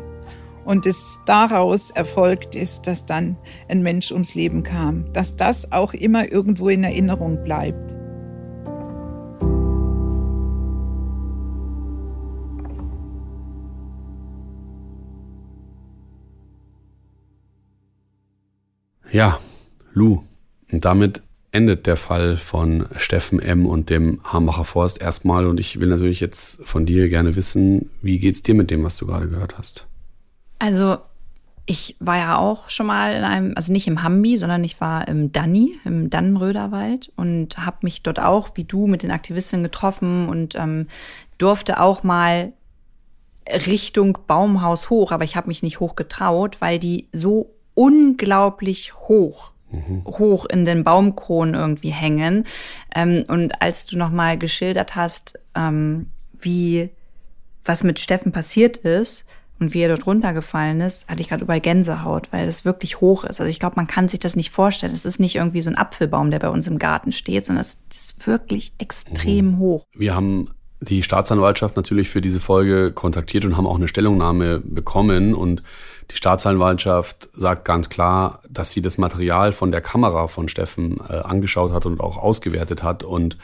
[0.64, 3.37] und es daraus erfolgt ist, dass dann
[3.69, 7.97] ein Mensch ums Leben kam, dass das auch immer irgendwo in Erinnerung bleibt.
[19.11, 19.41] Ja,
[19.95, 20.23] Lou.
[20.71, 23.66] Und damit endet der Fall von Steffen M.
[23.66, 25.46] und dem Hambacher Forst erstmal.
[25.46, 28.96] Und ich will natürlich jetzt von dir gerne wissen, wie geht's dir mit dem, was
[28.96, 29.87] du gerade gehört hast?
[30.58, 30.98] Also,
[31.66, 35.06] ich war ja auch schon mal in einem, also nicht im Hambi, sondern ich war
[35.06, 40.28] im Danni, im Dannenröderwald und habe mich dort auch, wie du, mit den Aktivistinnen getroffen
[40.28, 40.87] und ähm,
[41.37, 42.52] durfte auch mal
[43.66, 49.52] Richtung Baumhaus hoch, aber ich habe mich nicht hoch getraut, weil die so unglaublich hoch
[49.70, 50.04] mhm.
[50.07, 52.44] hoch in den Baumkronen irgendwie hängen.
[52.94, 56.07] Ähm, und als du nochmal geschildert hast, ähm,
[56.40, 56.90] wie
[57.64, 59.26] was mit Steffen passiert ist
[59.59, 63.24] und wie er dort runtergefallen ist, hatte ich gerade überall Gänsehaut, weil es wirklich hoch
[63.24, 63.40] ist.
[63.40, 64.94] Also ich glaube, man kann sich das nicht vorstellen.
[64.94, 67.78] Es ist nicht irgendwie so ein Apfelbaum, der bei uns im Garten steht, sondern es
[67.90, 69.59] ist wirklich extrem mhm.
[69.59, 69.85] hoch.
[69.94, 70.50] Wir haben
[70.81, 75.62] die Staatsanwaltschaft natürlich für diese Folge kontaktiert und haben auch eine Stellungnahme bekommen und
[76.11, 81.17] die Staatsanwaltschaft sagt ganz klar, dass sie das Material von der Kamera von Steffen äh,
[81.17, 83.03] angeschaut hat und auch ausgewertet hat.
[83.03, 83.37] Und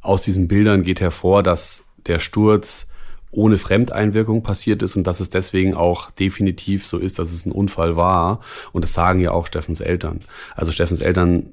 [0.00, 2.86] aus diesen Bildern geht hervor, dass der Sturz
[3.30, 7.52] ohne Fremdeinwirkung passiert ist und dass es deswegen auch definitiv so ist, dass es ein
[7.52, 8.40] Unfall war.
[8.72, 10.20] Und das sagen ja auch Steffens Eltern.
[10.56, 11.52] Also Steffens Eltern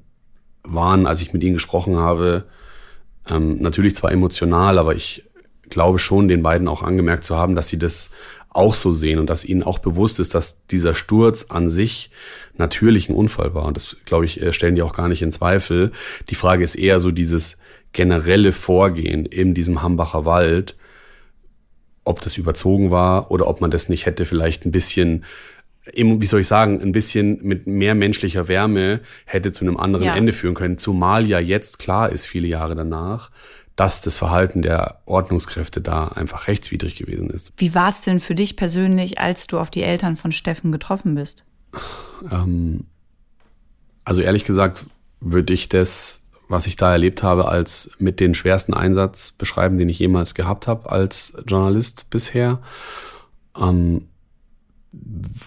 [0.62, 2.44] waren, als ich mit ihnen gesprochen habe,
[3.28, 5.24] ähm, natürlich zwar emotional, aber ich
[5.68, 8.10] glaube schon, den beiden auch angemerkt zu haben, dass sie das
[8.50, 12.10] auch so sehen und dass ihnen auch bewusst ist, dass dieser Sturz an sich
[12.56, 13.64] natürlich ein Unfall war.
[13.64, 15.92] Und das, glaube ich, äh, stellen die auch gar nicht in Zweifel.
[16.30, 17.58] Die Frage ist eher so dieses
[17.92, 20.76] generelle Vorgehen in diesem Hambacher Wald,
[22.04, 25.24] ob das überzogen war oder ob man das nicht hätte vielleicht ein bisschen
[25.94, 30.16] wie soll ich sagen, ein bisschen mit mehr menschlicher Wärme hätte zu einem anderen ja.
[30.16, 30.78] Ende führen können.
[30.78, 33.30] Zumal ja jetzt klar ist, viele Jahre danach,
[33.76, 37.52] dass das Verhalten der Ordnungskräfte da einfach rechtswidrig gewesen ist.
[37.58, 41.14] Wie war es denn für dich persönlich, als du auf die Eltern von Steffen getroffen
[41.14, 41.44] bist?
[42.30, 42.84] Ähm,
[44.04, 44.86] also ehrlich gesagt
[45.20, 49.88] würde ich das, was ich da erlebt habe, als mit den schwersten Einsatz beschreiben, den
[49.88, 52.60] ich jemals gehabt habe als Journalist bisher.
[53.60, 54.08] Ähm,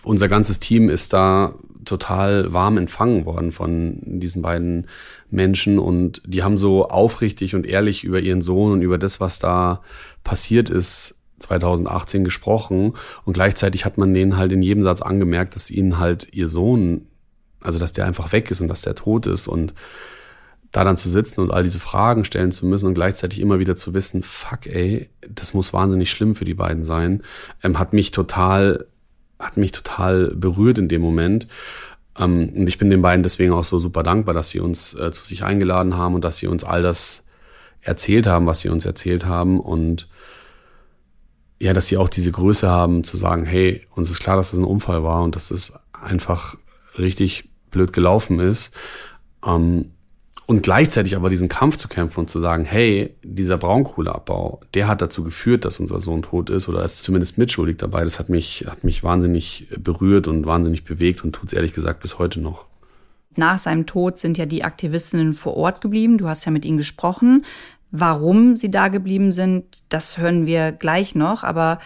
[0.03, 4.87] unser ganzes Team ist da total warm empfangen worden von diesen beiden
[5.29, 9.39] Menschen und die haben so aufrichtig und ehrlich über ihren Sohn und über das, was
[9.39, 9.81] da
[10.23, 12.93] passiert ist, 2018 gesprochen.
[13.25, 17.07] Und gleichzeitig hat man denen halt in jedem Satz angemerkt, dass ihnen halt ihr Sohn,
[17.61, 19.73] also dass der einfach weg ist und dass der tot ist und
[20.71, 23.75] da dann zu sitzen und all diese Fragen stellen zu müssen und gleichzeitig immer wieder
[23.75, 27.23] zu wissen, fuck ey, das muss wahnsinnig schlimm für die beiden sein,
[27.63, 28.85] ähm, hat mich total
[29.39, 31.47] hat mich total berührt in dem Moment.
[32.17, 35.11] Ähm, und ich bin den beiden deswegen auch so super dankbar, dass sie uns äh,
[35.11, 37.25] zu sich eingeladen haben und dass sie uns all das
[37.81, 39.59] erzählt haben, was sie uns erzählt haben.
[39.59, 40.09] Und
[41.59, 44.59] ja, dass sie auch diese Größe haben zu sagen, hey, uns ist klar, dass das
[44.59, 46.55] ein Unfall war und dass es einfach
[46.97, 48.73] richtig blöd gelaufen ist.
[49.45, 49.91] Ähm,
[50.49, 54.99] Und gleichzeitig aber diesen Kampf zu kämpfen und zu sagen, hey, dieser Braunkohleabbau, der hat
[54.99, 58.03] dazu geführt, dass unser Sohn tot ist oder ist zumindest mitschuldig dabei.
[58.03, 61.99] Das hat mich, hat mich wahnsinnig berührt und wahnsinnig bewegt und tut es ehrlich gesagt
[61.99, 62.65] bis heute noch.
[63.35, 66.17] Nach seinem Tod sind ja die Aktivistinnen vor Ort geblieben.
[66.17, 67.45] Du hast ja mit ihnen gesprochen.
[67.91, 71.43] Warum sie da geblieben sind, das hören wir gleich noch.
[71.43, 71.77] Aber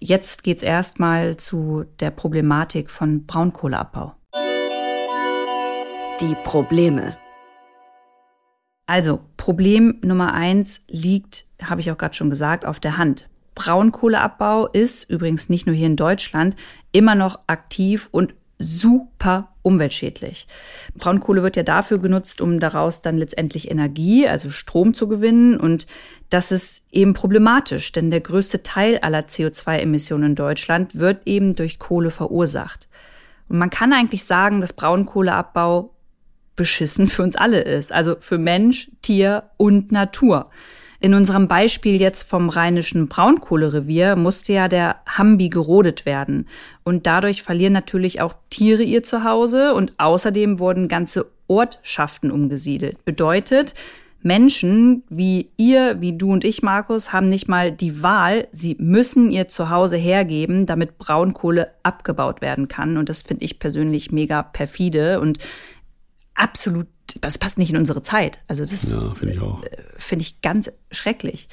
[0.00, 4.12] jetzt geht's erstmal zu der Problematik von Braunkohleabbau.
[6.20, 7.16] Die Probleme.
[8.92, 13.26] Also, Problem Nummer eins liegt, habe ich auch gerade schon gesagt, auf der Hand.
[13.54, 16.56] Braunkohleabbau ist übrigens nicht nur hier in Deutschland
[16.92, 20.46] immer noch aktiv und super umweltschädlich.
[20.94, 25.58] Braunkohle wird ja dafür genutzt, um daraus dann letztendlich Energie, also Strom zu gewinnen.
[25.58, 25.86] Und
[26.28, 31.78] das ist eben problematisch, denn der größte Teil aller CO2-Emissionen in Deutschland wird eben durch
[31.78, 32.88] Kohle verursacht.
[33.48, 35.94] Und man kann eigentlich sagen, dass Braunkohleabbau
[36.56, 37.92] beschissen für uns alle ist.
[37.92, 40.50] Also für Mensch, Tier und Natur.
[41.02, 46.46] In unserem Beispiel jetzt vom rheinischen Braunkohlerevier musste ja der Hambi gerodet werden.
[46.84, 53.04] Und dadurch verlieren natürlich auch Tiere ihr Zuhause und außerdem wurden ganze Ortschaften umgesiedelt.
[53.04, 53.74] Bedeutet,
[54.22, 58.46] Menschen wie ihr, wie du und ich, Markus, haben nicht mal die Wahl.
[58.52, 62.96] Sie müssen ihr Zuhause hergeben, damit Braunkohle abgebaut werden kann.
[62.96, 65.20] Und das finde ich persönlich mega perfide.
[65.20, 65.38] Und
[66.42, 66.88] absolut,
[67.20, 68.40] das passt nicht in unsere Zeit.
[68.48, 69.62] Also das ja, finde ich auch.
[69.62, 71.48] Äh, finde ich ganz schrecklich.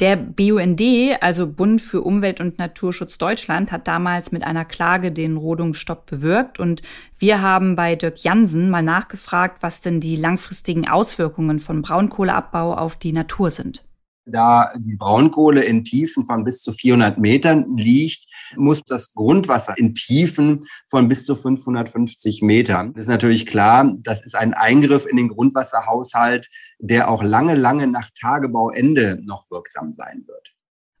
[0.00, 0.82] Der BUND,
[1.20, 6.58] also Bund für Umwelt und Naturschutz Deutschland, hat damals mit einer Klage den Rodungsstopp bewirkt.
[6.58, 6.82] Und
[7.18, 12.96] wir haben bei Dirk Jansen mal nachgefragt, was denn die langfristigen Auswirkungen von Braunkohleabbau auf
[12.96, 13.84] die Natur sind.
[14.26, 18.24] Da die Braunkohle in Tiefen von bis zu 400 Metern liegt,
[18.56, 22.94] muss das Grundwasser in Tiefen von bis zu 550 Metern.
[22.94, 27.86] Das ist natürlich klar, das ist ein Eingriff in den Grundwasserhaushalt, der auch lange, lange
[27.86, 30.54] nach Tagebauende noch wirksam sein wird.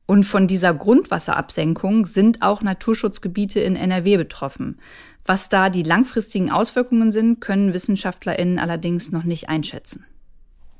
[0.06, 4.78] Und von dieser Grundwasserabsenkung sind auch Naturschutzgebiete in NRW betroffen.
[5.24, 10.04] Was da die langfristigen Auswirkungen sind, können WissenschaftlerInnen allerdings noch nicht einschätzen.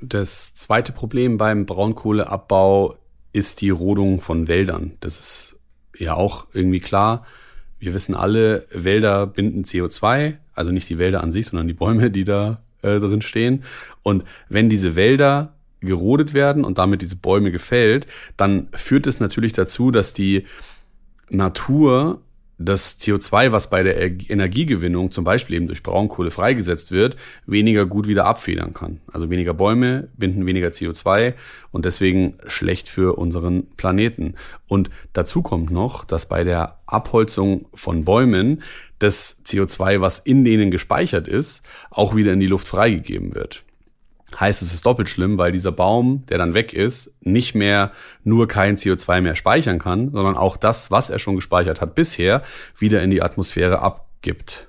[0.00, 2.96] Das zweite Problem beim Braunkohleabbau
[3.32, 4.92] ist die Rodung von Wäldern.
[5.00, 5.58] Das ist
[5.96, 7.26] ja auch irgendwie klar.
[7.78, 12.10] Wir wissen alle, Wälder binden CO2, also nicht die Wälder an sich, sondern die Bäume,
[12.10, 13.64] die da äh, drin stehen.
[14.02, 19.52] Und wenn diese Wälder gerodet werden und damit diese Bäume gefällt, dann führt es natürlich
[19.52, 20.46] dazu, dass die
[21.30, 22.22] Natur
[22.58, 28.06] das CO2, was bei der Energiegewinnung zum Beispiel eben durch Braunkohle freigesetzt wird, weniger gut
[28.06, 29.00] wieder abfedern kann.
[29.12, 31.34] Also weniger Bäume binden weniger CO2
[31.72, 34.34] und deswegen schlecht für unseren Planeten.
[34.68, 38.62] Und dazu kommt noch, dass bei der Abholzung von Bäumen
[39.00, 43.64] das CO2, was in denen gespeichert ist, auch wieder in die Luft freigegeben wird
[44.40, 47.92] heißt es ist doppelt schlimm, weil dieser Baum, der dann weg ist, nicht mehr
[48.22, 52.42] nur kein CO2 mehr speichern kann, sondern auch das, was er schon gespeichert hat bisher,
[52.78, 54.68] wieder in die Atmosphäre abgibt.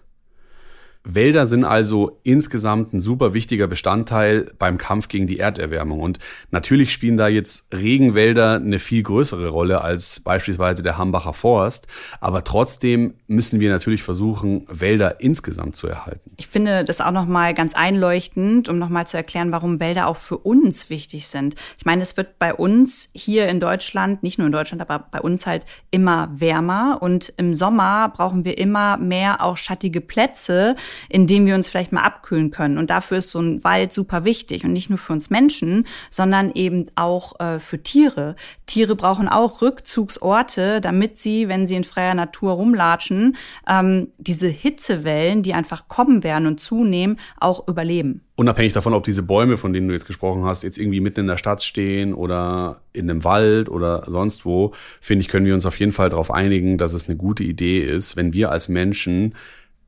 [1.05, 6.01] Wälder sind also insgesamt ein super wichtiger Bestandteil beim Kampf gegen die Erderwärmung.
[6.01, 6.17] Und
[6.49, 11.85] natürlich spielen da jetzt Regenwälder eine viel größere Rolle als beispielsweise der Hambacher Forst.
[12.19, 16.31] Aber trotzdem müssen wir natürlich versuchen, Wälder insgesamt zu erhalten.
[16.37, 20.37] Ich finde das auch nochmal ganz einleuchtend, um nochmal zu erklären, warum Wälder auch für
[20.39, 21.53] uns wichtig sind.
[21.77, 25.21] Ich meine, es wird bei uns hier in Deutschland, nicht nur in Deutschland, aber bei
[25.21, 26.97] uns halt immer wärmer.
[27.01, 30.75] Und im Sommer brauchen wir immer mehr auch schattige Plätze,
[31.09, 32.77] in dem wir uns vielleicht mal abkühlen können.
[32.77, 34.63] Und dafür ist so ein Wald super wichtig.
[34.65, 38.35] Und nicht nur für uns Menschen, sondern eben auch äh, für Tiere.
[38.65, 43.35] Tiere brauchen auch Rückzugsorte, damit sie, wenn sie in freier Natur rumlatschen,
[43.67, 48.21] ähm, diese Hitzewellen, die einfach kommen werden und zunehmen, auch überleben.
[48.37, 51.27] Unabhängig davon, ob diese Bäume, von denen du jetzt gesprochen hast, jetzt irgendwie mitten in
[51.27, 55.65] der Stadt stehen oder in einem Wald oder sonst wo, finde ich, können wir uns
[55.65, 59.35] auf jeden Fall darauf einigen, dass es eine gute Idee ist, wenn wir als Menschen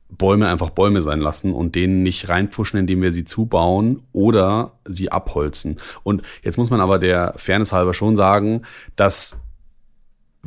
[0.09, 5.11] Bäume einfach Bäume sein lassen und denen nicht reinpfuschen, indem wir sie zubauen oder sie
[5.11, 5.77] abholzen.
[6.03, 8.61] Und jetzt muss man aber der Fairness halber schon sagen,
[8.95, 9.41] dass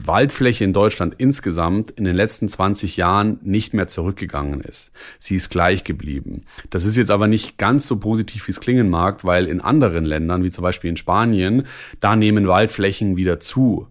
[0.06, 4.92] Waldfläche in Deutschland insgesamt in den letzten 20 Jahren nicht mehr zurückgegangen ist.
[5.18, 6.44] Sie ist gleich geblieben.
[6.70, 10.04] Das ist jetzt aber nicht ganz so positiv, wie es klingen mag, weil in anderen
[10.04, 11.66] Ländern, wie zum Beispiel in Spanien,
[12.00, 13.88] da nehmen Waldflächen wieder zu.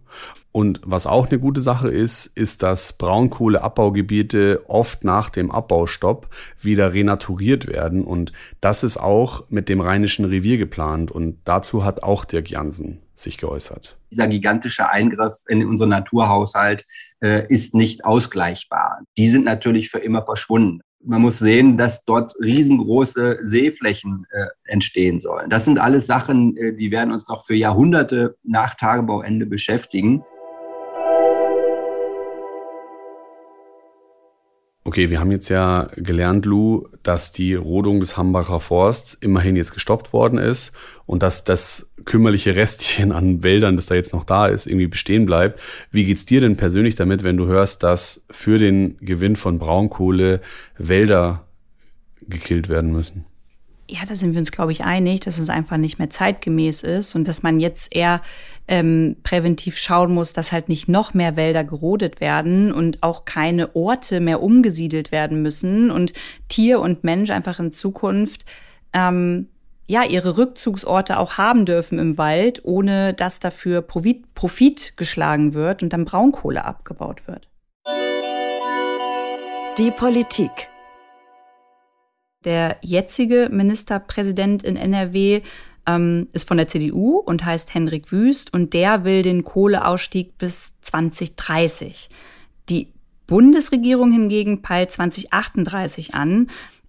[0.51, 6.27] Und was auch eine gute Sache ist, ist, dass Braunkohleabbaugebiete oft nach dem Abbaustopp
[6.59, 8.03] wieder renaturiert werden.
[8.03, 11.11] Und das ist auch mit dem Rheinischen Revier geplant.
[11.11, 13.97] Und dazu hat auch Dirk Jansen sich geäußert.
[14.11, 16.85] Dieser gigantische Eingriff in unseren Naturhaushalt
[17.19, 19.01] äh, ist nicht ausgleichbar.
[19.17, 20.81] Die sind natürlich für immer verschwunden.
[21.01, 25.49] Man muss sehen, dass dort riesengroße Seeflächen äh, entstehen sollen.
[25.49, 30.23] Das sind alles Sachen, äh, die werden uns noch für Jahrhunderte nach Tagebauende beschäftigen.
[34.89, 39.71] Okay, wir haben jetzt ja gelernt, Lou, dass die Rodung des Hambacher Forsts immerhin jetzt
[39.71, 40.71] gestoppt worden ist
[41.05, 45.27] und dass das kümmerliche Restchen an Wäldern, das da jetzt noch da ist, irgendwie bestehen
[45.27, 45.61] bleibt.
[45.91, 50.41] Wie geht's dir denn persönlich damit, wenn du hörst, dass für den Gewinn von Braunkohle
[50.79, 51.45] Wälder
[52.21, 53.25] gekillt werden müssen?
[53.87, 57.13] Ja, da sind wir uns, glaube ich, einig, dass es einfach nicht mehr zeitgemäß ist
[57.13, 58.23] und dass man jetzt eher
[58.69, 63.75] ähm, präventiv schauen muss, dass halt nicht noch mehr Wälder gerodet werden und auch keine
[63.75, 66.13] Orte mehr umgesiedelt werden müssen und
[66.49, 68.45] Tier und Mensch einfach in Zukunft
[68.93, 69.47] ähm,
[69.87, 75.81] ja ihre Rückzugsorte auch haben dürfen im Wald, ohne dass dafür Profit, Profit geschlagen wird
[75.81, 77.47] und dann Braunkohle abgebaut wird.
[79.79, 80.51] Die Politik.
[82.45, 85.41] Der jetzige Ministerpräsident in NRW
[85.85, 90.79] ähm, ist von der CDU und heißt Henrik Wüst und der will den Kohleausstieg bis
[90.81, 92.09] 2030.
[92.69, 92.93] Die
[93.27, 96.47] Bundesregierung hingegen peilt 2038 an.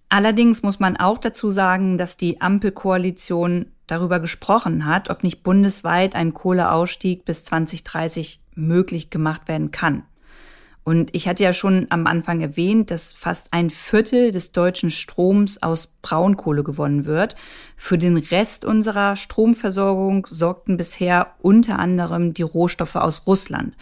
[0.09, 6.15] Allerdings muss man auch dazu sagen, dass die Ampelkoalition darüber gesprochen hat, ob nicht bundesweit
[6.15, 10.03] ein Kohleausstieg bis 2030 möglich gemacht werden kann.
[10.83, 15.61] Und ich hatte ja schon am Anfang erwähnt, dass fast ein Viertel des deutschen Stroms
[15.61, 17.35] aus Braunkohle gewonnen wird.
[17.77, 23.75] Für den Rest unserer Stromversorgung sorgten bisher unter anderem die Rohstoffe aus Russland.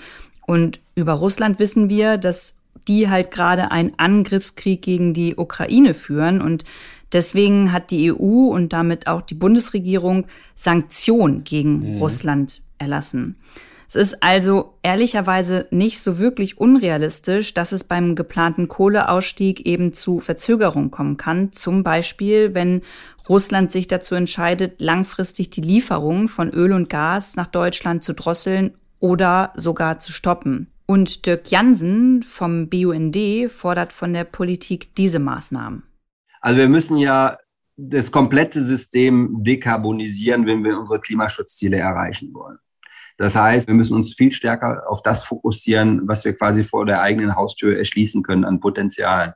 [0.46, 6.42] Und über Russland wissen wir, dass die halt gerade einen Angriffskrieg gegen die Ukraine führen
[6.42, 6.66] und
[7.12, 11.98] Deswegen hat die EU und damit auch die Bundesregierung Sanktionen gegen mhm.
[11.98, 13.36] Russland erlassen.
[13.90, 20.20] Es ist also ehrlicherweise nicht so wirklich unrealistisch, dass es beim geplanten Kohleausstieg eben zu
[20.20, 21.52] Verzögerungen kommen kann.
[21.54, 22.84] Zum Beispiel, wenn
[23.28, 28.76] Russland sich dazu entscheidet, langfristig die Lieferungen von Öl und Gas nach Deutschland zu drosseln
[29.00, 30.68] oder sogar zu stoppen.
[30.86, 33.18] Und Dirk Jansen vom BUND
[33.50, 35.82] fordert von der Politik diese Maßnahmen.
[36.42, 37.40] Also wir müssen ja
[37.76, 42.60] das komplette System dekarbonisieren, wenn wir unsere Klimaschutzziele erreichen wollen.
[43.20, 47.02] Das heißt, wir müssen uns viel stärker auf das fokussieren, was wir quasi vor der
[47.02, 49.34] eigenen Haustür erschließen können an Potenzialen.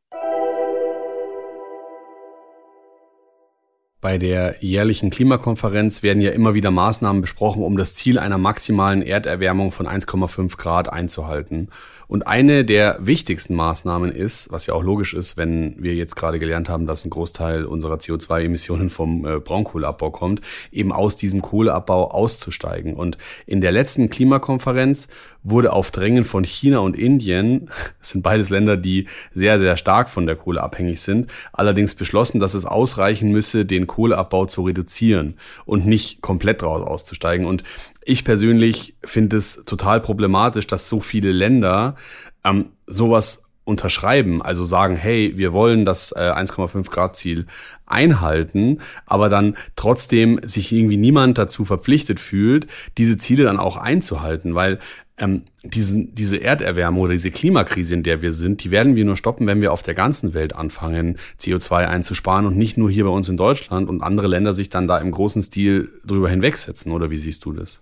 [3.99, 9.01] Bei der jährlichen Klimakonferenz werden ja immer wieder Maßnahmen besprochen, um das Ziel einer maximalen
[9.01, 11.69] Erderwärmung von 1,5 Grad einzuhalten.
[12.13, 16.37] Und eine der wichtigsten Maßnahmen ist, was ja auch logisch ist, wenn wir jetzt gerade
[16.37, 20.39] gelernt haben, dass ein Großteil unserer CO2-Emissionen vom äh, Braunkohleabbau kommt,
[20.71, 22.93] eben aus diesem Kohleabbau auszusteigen.
[22.93, 25.07] Und in der letzten Klimakonferenz
[25.41, 30.07] wurde auf Drängen von China und Indien, das sind beides Länder, die sehr, sehr stark
[30.07, 35.39] von der Kohle abhängig sind, allerdings beschlossen, dass es ausreichen müsse, den Kohleabbau zu reduzieren
[35.65, 37.47] und nicht komplett daraus auszusteigen.
[37.47, 37.63] Und
[38.05, 41.95] ich persönlich finde es total problematisch, dass so viele Länder
[42.43, 47.45] ähm, sowas unterschreiben, also sagen, hey, wir wollen das äh, 1,5 Grad Ziel
[47.85, 54.53] einhalten, aber dann trotzdem sich irgendwie niemand dazu verpflichtet fühlt, diese Ziele dann auch einzuhalten,
[54.53, 54.79] weil
[55.17, 59.15] ähm, diesen, diese Erderwärmung oder diese Klimakrise, in der wir sind, die werden wir nur
[59.15, 63.11] stoppen, wenn wir auf der ganzen Welt anfangen, CO2 einzusparen und nicht nur hier bei
[63.11, 67.11] uns in Deutschland und andere Länder sich dann da im großen Stil drüber hinwegsetzen, oder
[67.11, 67.81] wie siehst du das?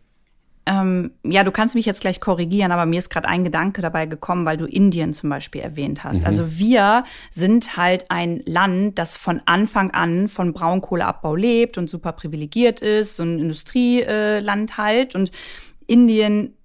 [0.65, 4.05] Ähm, ja, du kannst mich jetzt gleich korrigieren, aber mir ist gerade ein Gedanke dabei
[4.05, 6.19] gekommen, weil du Indien zum Beispiel erwähnt hast.
[6.19, 6.25] Mhm.
[6.25, 12.11] Also wir sind halt ein Land, das von Anfang an von Braunkohleabbau lebt und super
[12.11, 15.15] privilegiert ist, so ein Industrieland halt.
[15.15, 15.31] Und
[15.87, 16.55] Indien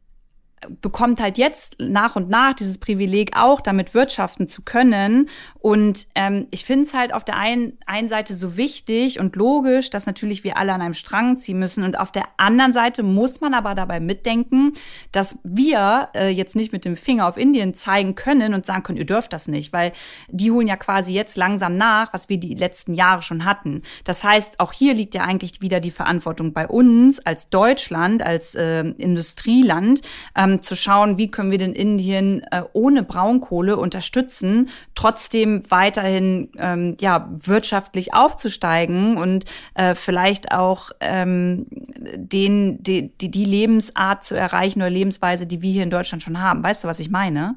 [0.80, 5.28] bekommt halt jetzt nach und nach dieses Privileg auch, damit wirtschaften zu können.
[5.58, 9.90] Und ähm, ich finde es halt auf der einen, einen Seite so wichtig und logisch,
[9.90, 11.84] dass natürlich wir alle an einem Strang ziehen müssen.
[11.84, 14.72] Und auf der anderen Seite muss man aber dabei mitdenken,
[15.12, 18.98] dass wir äh, jetzt nicht mit dem Finger auf Indien zeigen können und sagen können,
[18.98, 19.92] ihr dürft das nicht, weil
[20.28, 23.82] die holen ja quasi jetzt langsam nach, was wir die letzten Jahre schon hatten.
[24.04, 28.54] Das heißt, auch hier liegt ja eigentlich wieder die Verantwortung bei uns als Deutschland, als
[28.54, 30.00] äh, Industrieland.
[30.34, 36.96] Ähm, zu schauen, wie können wir denn Indien äh, ohne Braunkohle unterstützen, trotzdem weiterhin ähm,
[37.00, 39.44] ja wirtschaftlich aufzusteigen und
[39.74, 45.72] äh, vielleicht auch ähm, den, die, die, die Lebensart zu erreichen oder Lebensweise, die wir
[45.72, 46.62] hier in Deutschland schon haben.
[46.62, 47.56] Weißt du, was ich meine?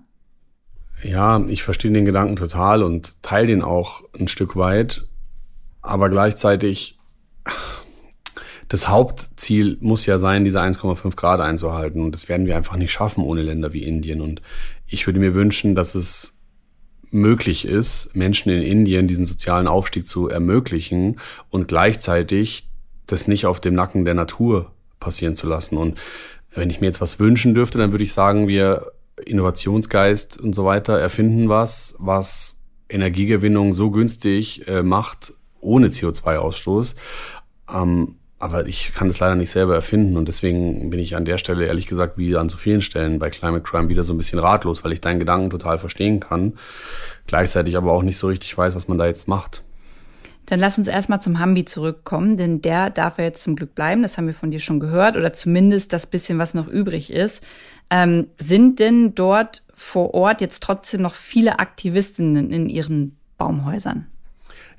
[1.04, 5.06] Ja, ich verstehe den Gedanken total und teile den auch ein Stück weit.
[5.82, 6.97] Aber gleichzeitig
[8.70, 12.01] das Hauptziel muss ja sein, diese 1,5 Grad einzuhalten.
[12.01, 14.22] Und das werden wir einfach nicht schaffen ohne Länder wie Indien.
[14.22, 14.41] Und
[14.88, 16.38] ich würde mir wünschen, dass es
[17.09, 22.70] möglich ist, Menschen in Indien diesen sozialen Aufstieg zu ermöglichen und gleichzeitig
[23.07, 25.76] das nicht auf dem Nacken der Natur passieren zu lassen.
[25.76, 25.97] Und
[26.53, 28.91] wenn ich mir jetzt was wünschen dürfte, dann würde ich sagen, wir
[29.26, 36.95] Innovationsgeist und so weiter erfinden was, was Energiegewinnung so günstig äh, macht, ohne CO2-Ausstoß.
[37.74, 41.38] Ähm, aber ich kann es leider nicht selber erfinden und deswegen bin ich an der
[41.38, 44.40] Stelle ehrlich gesagt wie an so vielen Stellen bei Climate Crime wieder so ein bisschen
[44.40, 46.54] ratlos, weil ich deinen Gedanken total verstehen kann,
[47.28, 49.64] gleichzeitig aber auch nicht so richtig weiß, was man da jetzt macht.
[50.46, 54.02] Dann lass uns erstmal zum Hambi zurückkommen, denn der darf ja jetzt zum Glück bleiben.
[54.02, 57.44] Das haben wir von dir schon gehört oder zumindest das bisschen, was noch übrig ist.
[57.92, 64.08] Ähm, sind denn dort vor Ort jetzt trotzdem noch viele Aktivistinnen in ihren Baumhäusern?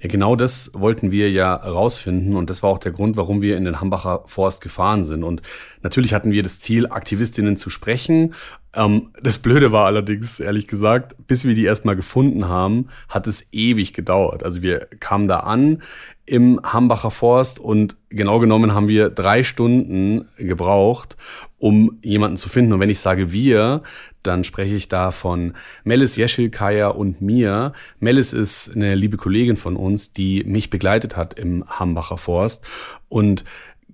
[0.01, 3.59] Ja, genau das wollten wir ja rausfinden und das war auch der Grund, warum wir
[3.59, 5.22] in den Hambacher Forst gefahren sind.
[5.24, 5.42] Und
[5.82, 8.34] natürlich hatten wir das Ziel, Aktivistinnen zu sprechen.
[8.72, 13.46] Ähm, das Blöde war allerdings, ehrlich gesagt, bis wir die erstmal gefunden haben, hat es
[13.53, 14.42] ewig gedauert.
[14.42, 15.82] Also wir kamen da an
[16.24, 21.16] im Hambacher Forst und genau genommen haben wir drei Stunden gebraucht,
[21.61, 22.73] um jemanden zu finden.
[22.73, 23.83] Und wenn ich sage wir,
[24.23, 25.53] dann spreche ich da von
[25.85, 27.75] Melis Jeschilkaya und mir.
[28.01, 32.67] Melis ist eine liebe Kollegin von uns, die mich begleitet hat im Hambacher Forst
[33.09, 33.45] und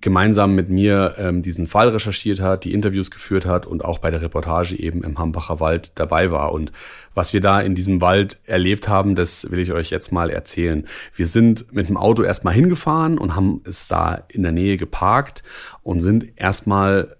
[0.01, 4.11] gemeinsam mit mir ähm, diesen Fall recherchiert hat, die Interviews geführt hat und auch bei
[4.11, 6.53] der Reportage eben im Hambacher Wald dabei war.
[6.53, 6.71] Und
[7.14, 10.87] was wir da in diesem Wald erlebt haben, das will ich euch jetzt mal erzählen.
[11.14, 15.43] Wir sind mit dem Auto erstmal hingefahren und haben es da in der Nähe geparkt
[15.83, 17.17] und sind erstmal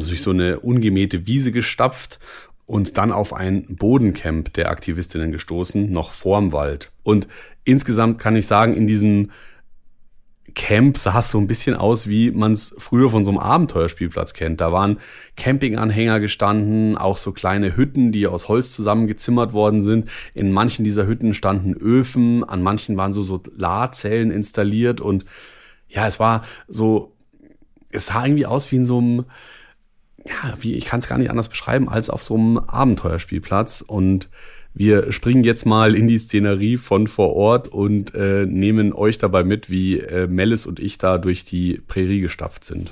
[0.00, 2.18] durch so eine ungemähte Wiese gestapft
[2.66, 6.90] und dann auf ein Bodencamp der Aktivistinnen gestoßen, noch vorm Wald.
[7.02, 7.28] Und
[7.64, 9.30] insgesamt kann ich sagen, in diesem
[10.54, 14.32] Camp sah es so ein bisschen aus, wie man es früher von so einem Abenteuerspielplatz
[14.32, 14.60] kennt.
[14.60, 14.98] Da waren
[15.36, 20.08] Campinganhänger gestanden, auch so kleine Hütten, die aus Holz zusammengezimmert worden sind.
[20.34, 25.26] In manchen dieser Hütten standen Öfen, an manchen waren so Solarzellen installiert und
[25.88, 27.12] ja, es war so,
[27.90, 29.24] es sah irgendwie aus wie in so einem
[30.28, 33.82] ja, wie, ich kann es gar nicht anders beschreiben, als auf so einem Abenteuerspielplatz.
[33.86, 34.28] Und
[34.74, 39.42] wir springen jetzt mal in die Szenerie von vor Ort und äh, nehmen euch dabei
[39.42, 42.90] mit, wie äh, Melis und ich da durch die Prärie gestapft sind.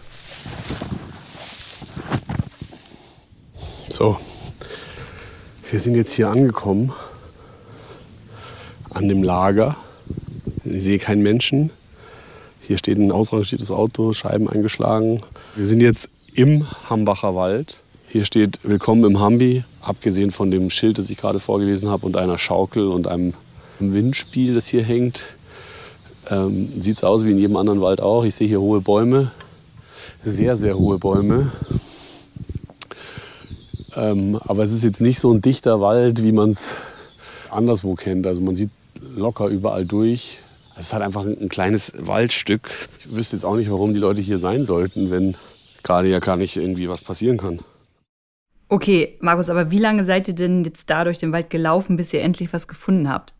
[3.88, 4.18] So,
[5.70, 6.92] wir sind jetzt hier angekommen
[8.90, 9.76] an dem Lager.
[10.64, 11.70] Ich sehe keinen Menschen.
[12.62, 15.20] Hier steht ein ausrangiertes Auto, Scheiben eingeschlagen.
[15.54, 17.78] Wir sind jetzt im Hambacher Wald.
[18.08, 22.16] Hier steht Willkommen im Hambi, abgesehen von dem Schild, das ich gerade vorgelesen habe, und
[22.16, 23.34] einer Schaukel und einem
[23.78, 25.22] Windspiel, das hier hängt.
[26.28, 28.24] Ähm, Sieht es aus wie in jedem anderen Wald auch.
[28.24, 29.30] Ich sehe hier hohe Bäume,
[30.24, 31.52] sehr, sehr hohe Bäume.
[33.94, 36.78] Ähm, aber es ist jetzt nicht so ein dichter Wald, wie man es
[37.48, 38.26] anderswo kennt.
[38.26, 38.70] Also man sieht
[39.14, 40.40] locker überall durch.
[40.76, 42.70] Es ist halt einfach ein, ein kleines Waldstück.
[42.98, 45.36] Ich wüsste jetzt auch nicht, warum die Leute hier sein sollten, wenn
[45.84, 47.60] gerade ja gar nicht irgendwie was passieren kann.
[48.68, 52.12] Okay, Markus, aber wie lange seid ihr denn jetzt da durch den Wald gelaufen, bis
[52.12, 53.34] ihr endlich was gefunden habt?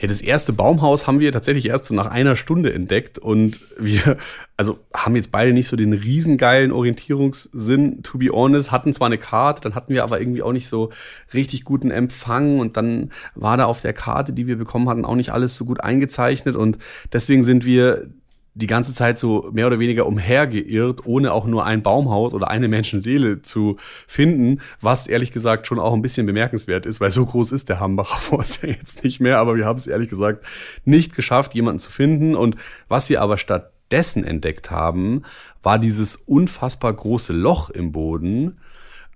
[0.00, 4.16] Ja, das erste Baumhaus haben wir tatsächlich erst so nach einer Stunde entdeckt und wir,
[4.56, 9.18] also haben jetzt beide nicht so den riesengeilen Orientierungssinn, to be honest, hatten zwar eine
[9.18, 10.90] Karte, dann hatten wir aber irgendwie auch nicht so
[11.34, 15.16] richtig guten Empfang und dann war da auf der Karte, die wir bekommen hatten, auch
[15.16, 16.78] nicht alles so gut eingezeichnet und
[17.12, 18.08] deswegen sind wir
[18.58, 22.66] die ganze Zeit so mehr oder weniger umhergeirrt, ohne auch nur ein Baumhaus oder eine
[22.66, 23.76] Menschenseele zu
[24.08, 27.78] finden, was ehrlich gesagt schon auch ein bisschen bemerkenswert ist, weil so groß ist der
[27.78, 30.44] Hambacher Forst ja jetzt nicht mehr, aber wir haben es ehrlich gesagt
[30.84, 32.34] nicht geschafft, jemanden zu finden.
[32.34, 32.56] Und
[32.88, 35.22] was wir aber stattdessen entdeckt haben,
[35.62, 38.58] war dieses unfassbar große Loch im Boden,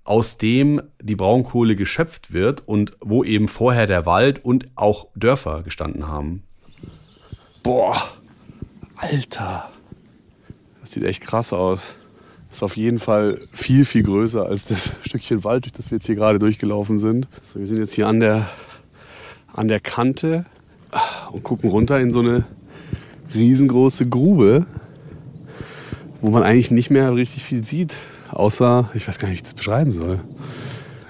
[0.04, 5.64] aus dem die Braunkohle geschöpft wird und wo eben vorher der Wald und auch Dörfer
[5.64, 6.44] gestanden haben.
[7.64, 8.00] Boah,
[9.02, 9.68] Alter,
[10.80, 11.96] das sieht echt krass aus.
[12.48, 15.96] Das ist auf jeden Fall viel, viel größer als das Stückchen Wald, durch das wir
[15.96, 17.26] jetzt hier gerade durchgelaufen sind.
[17.42, 18.48] So, wir sind jetzt hier an der,
[19.52, 20.46] an der Kante
[21.32, 22.44] und gucken runter in so eine
[23.34, 24.66] riesengroße Grube,
[26.20, 27.94] wo man eigentlich nicht mehr richtig viel sieht,
[28.30, 30.20] außer, ich weiß gar nicht, wie ich das beschreiben soll.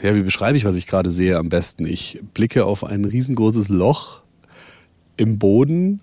[0.03, 1.85] Ja, wie beschreibe ich, was ich gerade sehe am besten?
[1.85, 4.23] Ich blicke auf ein riesengroßes Loch
[5.19, 6.01] im Boden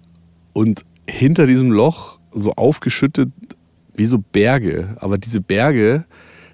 [0.54, 3.30] und hinter diesem Loch so aufgeschüttet
[3.95, 4.95] wie so Berge.
[4.99, 6.05] Aber diese Berge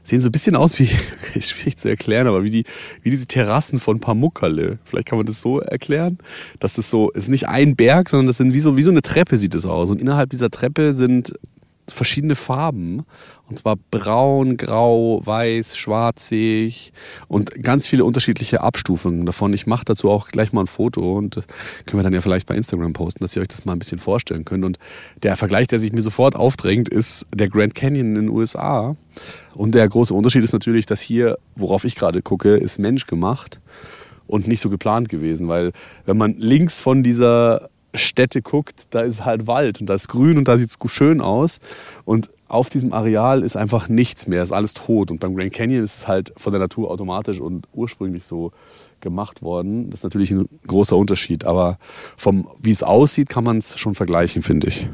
[0.04, 0.90] sehen so ein bisschen aus wie,
[1.34, 2.64] ist schwierig zu erklären, aber wie, die,
[3.02, 4.80] wie diese Terrassen von Pamukkale.
[4.84, 6.18] Vielleicht kann man das so erklären,
[6.60, 8.92] dass das so, es ist nicht ein Berg, sondern das sind wie so, wie so
[8.92, 9.90] eine Treppe sieht es aus.
[9.90, 11.34] Und innerhalb dieser Treppe sind
[11.94, 13.06] verschiedene Farben.
[13.48, 16.94] Und zwar braun, grau, weiß, schwarzig
[17.28, 19.54] und ganz viele unterschiedliche Abstufungen davon.
[19.54, 21.46] Ich mache dazu auch gleich mal ein Foto und das
[21.86, 24.00] können wir dann ja vielleicht bei Instagram posten, dass ihr euch das mal ein bisschen
[24.00, 24.66] vorstellen könnt.
[24.66, 24.80] Und
[25.22, 28.96] der Vergleich, der sich mir sofort aufdrängt, ist der Grand Canyon in den USA.
[29.54, 33.60] Und der große Unterschied ist natürlich, dass hier, worauf ich gerade gucke, ist menschgemacht
[34.28, 35.48] und nicht so geplant gewesen.
[35.48, 35.72] Weil
[36.06, 40.38] wenn man links von dieser Städte guckt, da ist halt Wald und da ist grün
[40.38, 41.60] und da sieht es schön aus.
[42.06, 45.12] Und auf diesem Areal ist einfach nichts mehr, ist alles tot.
[45.12, 48.52] Und beim Grand Canyon ist es halt von der Natur automatisch und ursprünglich so
[49.02, 49.90] gemacht worden.
[49.90, 51.78] Das ist natürlich ein großer Unterschied, aber
[52.18, 54.88] vom wie es aussieht, kann man es schon vergleichen, finde ich.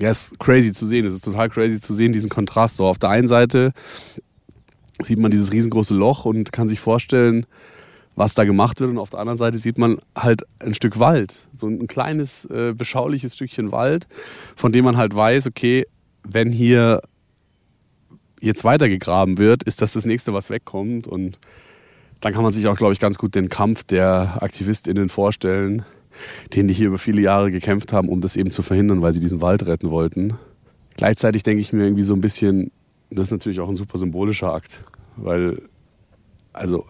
[0.00, 1.06] Ja, es ist crazy zu sehen.
[1.06, 2.76] Es ist total crazy zu sehen, diesen Kontrast.
[2.76, 3.72] So auf der einen Seite
[5.00, 7.46] sieht man dieses riesengroße Loch und kann sich vorstellen,
[8.14, 8.90] was da gemacht wird.
[8.90, 12.74] Und auf der anderen Seite sieht man halt ein Stück Wald, so ein kleines, äh,
[12.76, 14.06] beschauliches Stückchen Wald,
[14.56, 15.86] von dem man halt weiß, okay,
[16.24, 17.00] wenn hier
[18.40, 21.06] jetzt weitergegraben wird, ist das das nächste, was wegkommt.
[21.06, 21.38] Und
[22.20, 25.84] dann kann man sich auch, glaube ich, ganz gut den Kampf der AktivistInnen vorstellen,
[26.54, 29.20] den die hier über viele Jahre gekämpft haben, um das eben zu verhindern, weil sie
[29.20, 30.34] diesen Wald retten wollten.
[30.96, 32.70] Gleichzeitig denke ich mir irgendwie so ein bisschen,
[33.10, 34.84] das ist natürlich auch ein super symbolischer Akt,
[35.16, 35.62] weil,
[36.52, 36.84] also,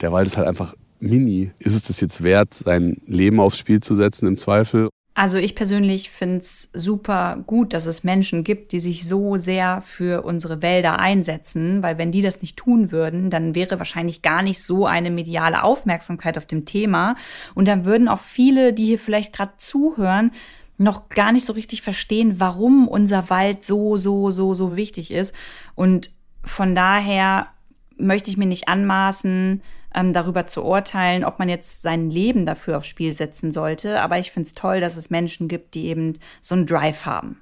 [0.00, 1.52] der Wald ist halt einfach mini.
[1.58, 4.88] Ist es das jetzt wert, sein Leben aufs Spiel zu setzen im Zweifel?
[5.18, 9.80] Also ich persönlich finde es super gut, dass es Menschen gibt, die sich so sehr
[9.80, 14.42] für unsere Wälder einsetzen, weil wenn die das nicht tun würden, dann wäre wahrscheinlich gar
[14.42, 17.16] nicht so eine mediale Aufmerksamkeit auf dem Thema
[17.54, 20.32] und dann würden auch viele, die hier vielleicht gerade zuhören,
[20.76, 25.34] noch gar nicht so richtig verstehen, warum unser Wald so, so, so, so wichtig ist.
[25.74, 26.10] Und
[26.44, 27.48] von daher
[27.96, 29.62] möchte ich mir nicht anmaßen,
[29.94, 34.00] ähm, darüber zu urteilen, ob man jetzt sein Leben dafür aufs Spiel setzen sollte.
[34.00, 37.40] Aber ich finde es toll, dass es Menschen gibt, die eben so einen Drive haben.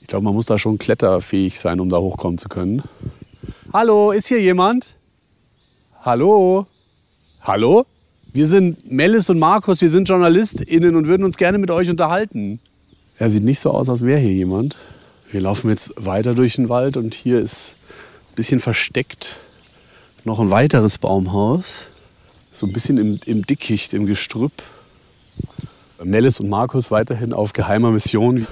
[0.00, 2.82] Ich glaube, man muss da schon kletterfähig sein, um da hochkommen zu können.
[3.72, 4.94] Hallo, ist hier jemand?
[6.02, 6.66] Hallo?
[7.40, 7.86] Hallo?
[8.32, 12.60] Wir sind Melis und Markus, wir sind JournalistInnen und würden uns gerne mit euch unterhalten.
[13.18, 14.76] Er sieht nicht so aus, als wäre hier jemand.
[15.30, 17.76] Wir laufen jetzt weiter durch den Wald und hier ist
[18.30, 19.38] ein bisschen versteckt
[20.24, 21.86] noch ein weiteres Baumhaus.
[22.52, 24.52] So ein bisschen im, im Dickicht, im Gestrüpp.
[26.02, 28.46] Melis und Markus weiterhin auf geheimer Mission.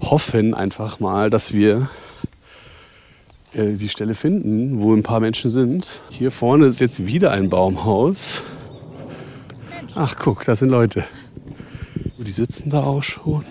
[0.00, 1.90] Hoffen einfach mal, dass wir
[3.54, 5.86] äh, die Stelle finden, wo ein paar Menschen sind.
[6.10, 8.42] Hier vorne ist jetzt wieder ein Baumhaus.
[9.94, 11.04] Ach, guck, da sind Leute.
[12.18, 13.44] Die sitzen da auch schon.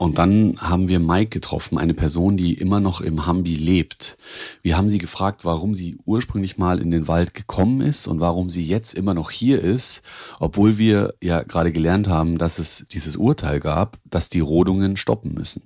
[0.00, 4.16] Und dann haben wir Mike getroffen, eine Person, die immer noch im Hambi lebt.
[4.62, 8.48] Wir haben sie gefragt, warum sie ursprünglich mal in den Wald gekommen ist und warum
[8.48, 10.00] sie jetzt immer noch hier ist,
[10.38, 15.34] obwohl wir ja gerade gelernt haben, dass es dieses Urteil gab, dass die Rodungen stoppen
[15.34, 15.64] müssen.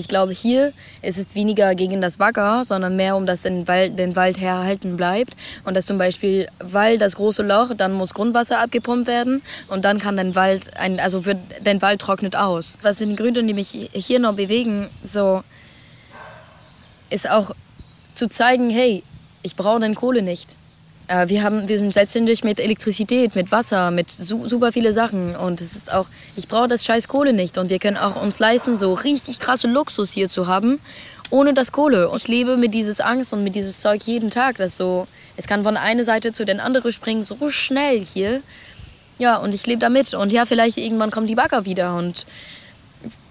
[0.00, 0.72] Ich glaube, hier
[1.02, 4.96] ist es weniger gegen das Bagger, sondern mehr um das den Wald, den Wald herhalten
[4.96, 5.36] bleibt.
[5.66, 9.98] Und dass zum Beispiel, weil das große Loch, dann muss Grundwasser abgepumpt werden und dann
[9.98, 12.78] kann den Wald, ein, also wird, den Wald trocknet aus.
[12.80, 15.42] Was sind die Gründe, die mich hier noch bewegen, so,
[17.10, 17.54] ist auch
[18.14, 19.02] zu zeigen, hey,
[19.42, 20.56] ich brauche den Kohle nicht.
[21.10, 25.34] Äh, wir, haben, wir sind selbstständig mit Elektrizität, mit Wasser, mit su super viele Sachen.
[25.34, 26.06] Und es ist auch,
[26.36, 27.58] ich brauche das scheiß Kohle nicht.
[27.58, 30.78] Und wir können auch uns leisten, so richtig krasse Luxus hier zu haben,
[31.30, 32.08] ohne das Kohle.
[32.08, 35.48] Und ich lebe mit dieses Angst und mit dieses Zeug jeden Tag, dass so, es
[35.48, 38.42] kann von einer Seite zu den anderen springen, so schnell hier.
[39.18, 40.14] Ja, und ich lebe damit.
[40.14, 41.96] Und ja, vielleicht irgendwann kommt die Bagger wieder.
[41.96, 42.24] Und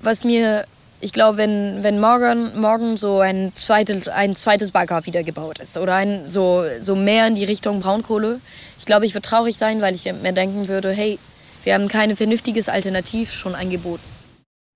[0.01, 0.65] was mir
[1.01, 5.77] ich glaube, wenn, wenn morgen, morgen so ein zweites, ein zweites Bagger wieder gebaut ist
[5.77, 8.41] oder ein, so, so mehr in die Richtung Braunkohle,
[8.77, 11.17] ich glaube, ich würde traurig sein, weil ich mir denken würde, hey,
[11.63, 14.03] wir haben kein vernünftiges Alternativ schon angeboten.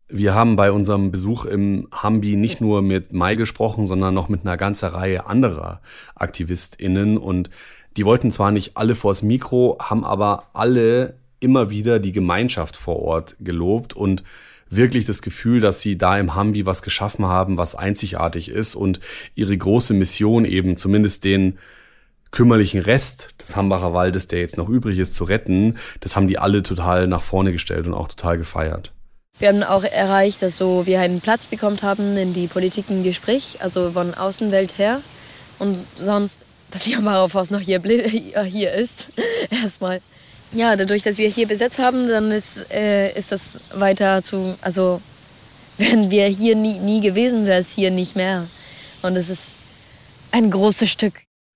[0.08, 4.42] Wir haben bei unserem Besuch im Hambi nicht nur mit Mai gesprochen, sondern noch mit
[4.42, 5.82] einer ganzen Reihe anderer
[6.16, 7.18] AktivistInnen.
[7.18, 7.50] Und
[7.98, 13.00] die wollten zwar nicht alle vors Mikro, haben aber alle immer wieder die Gemeinschaft vor
[13.00, 14.24] Ort gelobt und
[14.76, 19.00] wirklich das Gefühl, dass sie da im Hambi was geschaffen haben, was einzigartig ist und
[19.36, 21.58] ihre große Mission eben zumindest den
[22.32, 26.40] kümmerlichen Rest des Hambacher Waldes, der jetzt noch übrig ist, zu retten, das haben die
[26.40, 28.92] alle total nach vorne gestellt und auch total gefeiert.
[29.40, 33.04] Wir haben auch erreicht, dass so wir einen Platz bekommen haben in die Politik im
[33.04, 35.02] Gespräch, also von Außenwelt her.
[35.60, 36.40] Und sonst,
[36.72, 37.82] dass die Hambacher Forst noch hier,
[38.46, 39.10] hier ist,
[39.64, 40.02] erstmal
[40.54, 45.02] ja, dadurch, dass wir hier besetzt haben, dann ist, äh, ist das weiter zu, also
[45.78, 48.48] wenn wir hier nie, nie gewesen, wäre es hier nicht mehr.
[49.02, 49.52] Und es ist
[50.32, 51.14] ein großes Stück.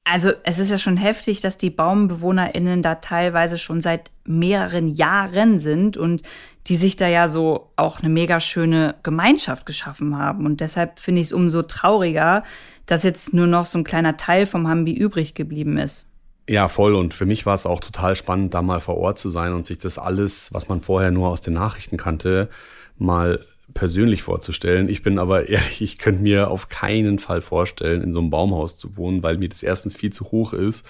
[0.09, 5.59] Also es ist ja schon heftig, dass die BaumbewohnerInnen da teilweise schon seit mehreren Jahren
[5.59, 6.21] sind und
[6.67, 10.45] die sich da ja so auch eine mega schöne Gemeinschaft geschaffen haben.
[10.45, 12.43] Und deshalb finde ich es umso trauriger,
[12.85, 16.07] dass jetzt nur noch so ein kleiner Teil vom Hambi übrig geblieben ist.
[16.49, 16.95] Ja, voll.
[16.95, 19.65] Und für mich war es auch total spannend, da mal vor Ort zu sein und
[19.65, 22.49] sich das alles, was man vorher nur aus den Nachrichten kannte,
[22.97, 23.41] mal
[23.73, 24.87] persönlich vorzustellen.
[24.87, 28.77] Ich bin aber ehrlich, ich könnte mir auf keinen Fall vorstellen, in so einem Baumhaus
[28.77, 30.85] zu wohnen, weil mir das erstens viel zu hoch ist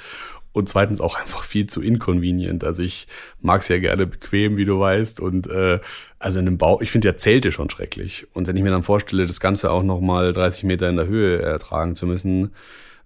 [0.53, 2.63] und zweitens auch einfach viel zu inconvenient.
[2.63, 3.07] Also ich
[3.41, 5.19] mag es ja gerne bequem, wie du weißt.
[5.19, 5.79] Und äh,
[6.19, 8.27] also in einem Bau, ich finde ja Zelte schon schrecklich.
[8.33, 11.41] Und wenn ich mir dann vorstelle, das Ganze auch nochmal 30 Meter in der Höhe
[11.41, 12.51] ertragen zu müssen,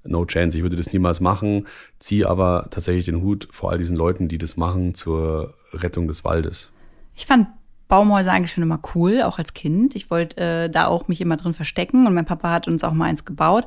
[0.04, 0.58] no chance.
[0.58, 1.68] Ich würde das niemals machen,
[2.00, 6.24] ziehe aber tatsächlich den Hut vor all diesen Leuten, die das machen zur Rettung des
[6.24, 6.72] Waldes.
[7.16, 7.48] Ich fand
[7.88, 9.96] Baumhäuser eigentlich schon immer cool, auch als Kind.
[9.96, 12.94] Ich wollte äh, da auch mich immer drin verstecken und mein Papa hat uns auch
[12.94, 13.66] mal eins gebaut.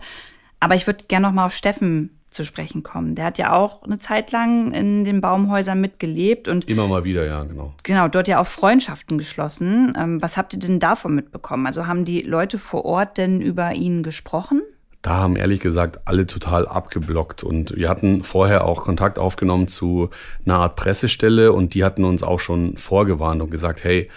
[0.61, 3.15] Aber ich würde gerne noch mal auf Steffen zu sprechen kommen.
[3.15, 7.25] Der hat ja auch eine Zeit lang in den Baumhäusern mitgelebt und immer mal wieder,
[7.27, 7.75] ja, genau.
[7.83, 9.95] Genau, dort ja auch Freundschaften geschlossen.
[9.97, 11.67] Ähm, was habt ihr denn davon mitbekommen?
[11.67, 14.63] Also haben die Leute vor Ort denn über ihn gesprochen?
[15.05, 17.45] Da haben ehrlich gesagt alle total abgeblockt.
[17.45, 20.09] Und wir hatten vorher auch Kontakt aufgenommen zu
[20.47, 24.09] einer Art Pressestelle und die hatten uns auch schon vorgewarnt und gesagt, hey,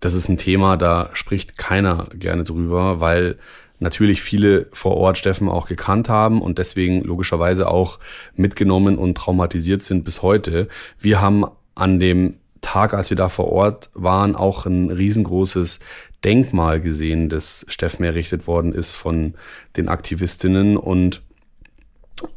[0.00, 3.36] das ist ein Thema, da spricht keiner gerne drüber, weil
[3.78, 7.98] natürlich viele vor Ort Steffen auch gekannt haben und deswegen logischerweise auch
[8.34, 10.68] mitgenommen und traumatisiert sind bis heute.
[10.98, 15.80] Wir haben an dem Tag, als wir da vor Ort waren, auch ein riesengroßes
[16.24, 19.34] Denkmal gesehen, das Steffen errichtet worden ist von
[19.76, 20.78] den Aktivistinnen.
[20.78, 21.20] Und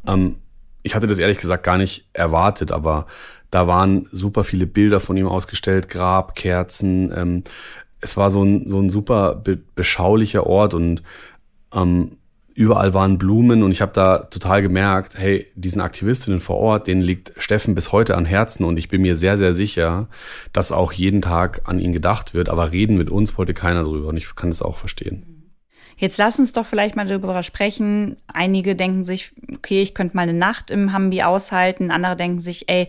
[0.06, 0.36] ähm,
[0.82, 3.06] ich hatte das ehrlich gesagt gar nicht erwartet, aber
[3.50, 7.12] da waren super viele Bilder von ihm ausgestellt, Grabkerzen.
[7.16, 7.44] Ähm,
[8.00, 11.02] es war so ein, so ein super be beschaulicher Ort und
[11.72, 12.18] ähm,
[12.56, 17.02] überall waren Blumen und ich habe da total gemerkt, hey, diesen Aktivistinnen vor Ort, denen
[17.02, 20.08] liegt Steffen bis heute an Herzen und ich bin mir sehr, sehr sicher,
[20.52, 24.08] dass auch jeden Tag an ihn gedacht wird, aber reden mit uns wollte keiner drüber
[24.08, 25.36] und ich kann es auch verstehen.
[25.98, 28.16] Jetzt lass uns doch vielleicht mal darüber sprechen.
[28.26, 31.90] Einige denken sich, okay, ich könnte mal eine Nacht im Hambi aushalten.
[31.90, 32.88] Andere denken sich, ey,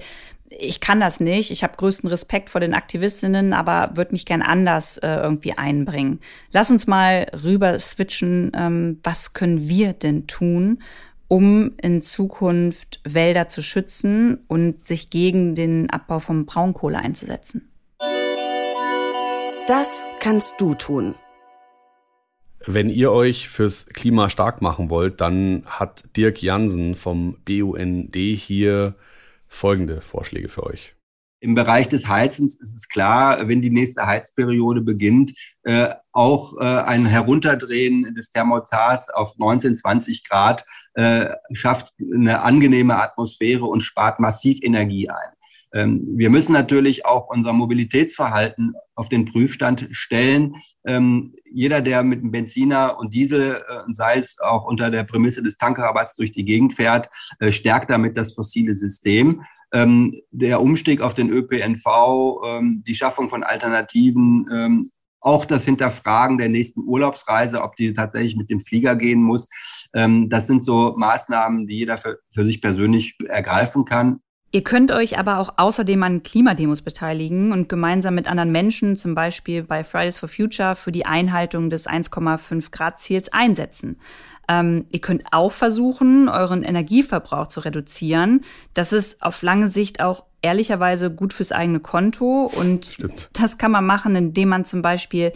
[0.50, 1.52] ich kann das nicht.
[1.52, 6.20] Ich habe größten Respekt vor den Aktivistinnen, aber würde mich gern anders äh, irgendwie einbringen.
[6.52, 8.52] Lass uns mal rüber switchen.
[8.56, 10.82] Ähm, was können wir denn tun,
[11.28, 17.70] um in Zukunft Wälder zu schützen und sich gegen den Abbau von Braunkohle einzusetzen?
[19.68, 21.16] Das kannst du tun.
[22.66, 28.96] Wenn ihr euch fürs Klima stark machen wollt, dann hat Dirk Jansen vom BUND hier
[29.48, 30.96] folgende Vorschläge für euch.
[31.40, 35.34] Im Bereich des Heizens ist es klar, wenn die nächste Heizperiode beginnt,
[35.64, 42.96] äh, auch äh, ein Herunterdrehen des Thermostats auf 19, 20 Grad äh, schafft eine angenehme
[42.96, 45.37] Atmosphäre und spart massiv Energie ein.
[45.74, 50.56] Ähm, wir müssen natürlich auch unser Mobilitätsverhalten auf den Prüfstand stellen.
[50.86, 55.44] Ähm, jeder, der mit einem Benziner und Diesel, äh, sei es auch unter der Prämisse
[55.44, 57.10] des Tankrabatts durch die Gegend fährt,
[57.40, 59.44] äh, stärkt damit das fossile System.
[59.74, 61.84] Ähm, der Umstieg auf den ÖPNV,
[62.88, 64.90] die Schaffung von Alternativen,
[65.20, 69.48] auch das Hinterfragen der nächsten Urlaubsreise, ob die tatsächlich mit dem Flieger gehen muss.
[69.92, 74.22] das sind so Maßnahmen, die jeder für, für sich persönlich ergreifen kann.
[74.52, 79.14] Ihr könnt euch aber auch außerdem an Klimademos beteiligen und gemeinsam mit anderen Menschen, zum
[79.14, 84.00] Beispiel bei Fridays for Future, für die Einhaltung des 1,5 Grad Ziels einsetzen.
[84.48, 88.42] Ähm, ihr könnt auch versuchen, euren Energieverbrauch zu reduzieren.
[88.74, 93.30] Das ist auf lange Sicht auch ehrlicherweise gut fürs eigene Konto und Stimmt.
[93.34, 95.34] das kann man machen, indem man zum Beispiel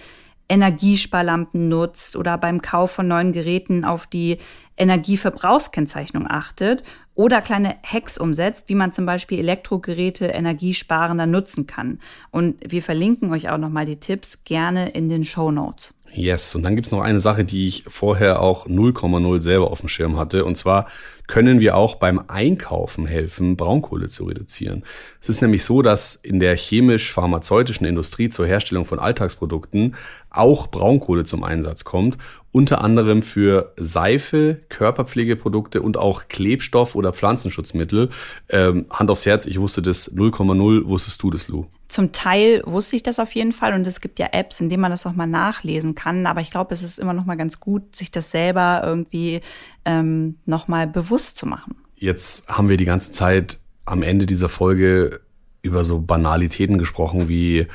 [0.48, 4.38] Energiesparlampen nutzt oder beim Kauf von neuen Geräten auf die
[4.82, 12.00] Energieverbrauchskennzeichnung achtet oder kleine Hacks umsetzt, wie man zum Beispiel Elektrogeräte energiesparender nutzen kann.
[12.32, 15.94] Und wir verlinken euch auch nochmal die Tipps gerne in den Show Notes.
[16.14, 19.88] Yes, und dann gibt's noch eine Sache, die ich vorher auch 0,0 selber auf dem
[19.88, 20.44] Schirm hatte.
[20.44, 20.88] Und zwar
[21.28, 24.84] können wir auch beim Einkaufen helfen, Braunkohle zu reduzieren.
[25.22, 29.96] Es ist nämlich so, dass in der chemisch-pharmazeutischen Industrie zur Herstellung von Alltagsprodukten
[30.30, 32.18] auch Braunkohle zum Einsatz kommt.
[32.52, 38.10] Unter anderem für Seife, Körperpflegeprodukte und auch Klebstoff oder Pflanzenschutzmittel.
[38.50, 40.86] Ähm, Hand aufs Herz, ich wusste das 0,0.
[40.88, 41.68] Wusstest du das, Lou?
[41.92, 44.82] Zum Teil wusste ich das auf jeden Fall und es gibt ja Apps, in denen
[44.82, 46.26] man das auch mal nachlesen kann.
[46.26, 49.42] Aber ich glaube, es ist immer noch mal ganz gut, sich das selber irgendwie
[49.84, 51.76] ähm, noch mal bewusst zu machen.
[51.98, 55.20] Jetzt haben wir die ganze Zeit am Ende dieser Folge
[55.64, 57.68] über so Banalitäten gesprochen wie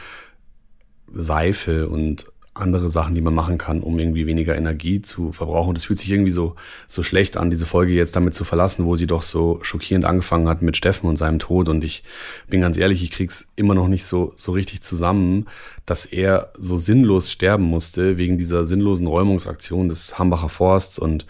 [1.12, 5.70] Seife und andere Sachen, die man machen kann, um irgendwie weniger Energie zu verbrauchen.
[5.70, 6.54] Und es fühlt sich irgendwie so,
[6.88, 10.48] so schlecht an, diese Folge jetzt damit zu verlassen, wo sie doch so schockierend angefangen
[10.48, 11.68] hat mit Steffen und seinem Tod.
[11.68, 12.02] Und ich
[12.48, 15.46] bin ganz ehrlich, ich krieg's immer noch nicht so, so richtig zusammen,
[15.84, 20.98] dass er so sinnlos sterben musste wegen dieser sinnlosen Räumungsaktion des Hambacher Forsts.
[20.98, 21.26] Und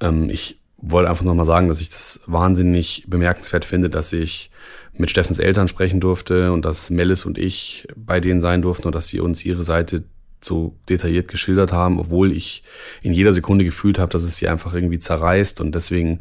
[0.00, 4.50] ähm, ich wollte einfach nochmal sagen, dass ich das wahnsinnig bemerkenswert finde, dass ich
[4.94, 8.94] mit Steffens Eltern sprechen durfte und dass Melis und ich bei denen sein durften und
[8.94, 10.04] dass sie uns ihre Seite
[10.40, 12.62] so detailliert geschildert haben, obwohl ich
[13.02, 15.60] in jeder Sekunde gefühlt habe, dass es sie einfach irgendwie zerreißt.
[15.60, 16.20] Und deswegen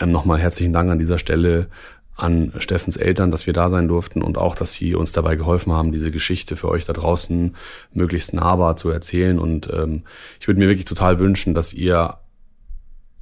[0.00, 1.68] ähm, nochmal herzlichen Dank an dieser Stelle
[2.16, 5.72] an Steffens Eltern, dass wir da sein durften und auch, dass sie uns dabei geholfen
[5.72, 7.56] haben, diese Geschichte für euch da draußen
[7.94, 9.38] möglichst nahbar zu erzählen.
[9.38, 10.02] Und ähm,
[10.38, 12.18] ich würde mir wirklich total wünschen, dass ihr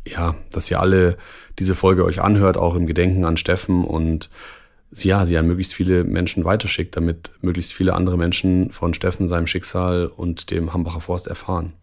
[0.07, 1.19] ja, dass ihr alle
[1.59, 4.31] diese Folge euch anhört, auch im Gedenken an Steffen und
[4.93, 9.47] ja, sie an möglichst viele Menschen weiterschickt, damit möglichst viele andere Menschen von Steffen, seinem
[9.47, 11.75] Schicksal und dem Hambacher Forst erfahren.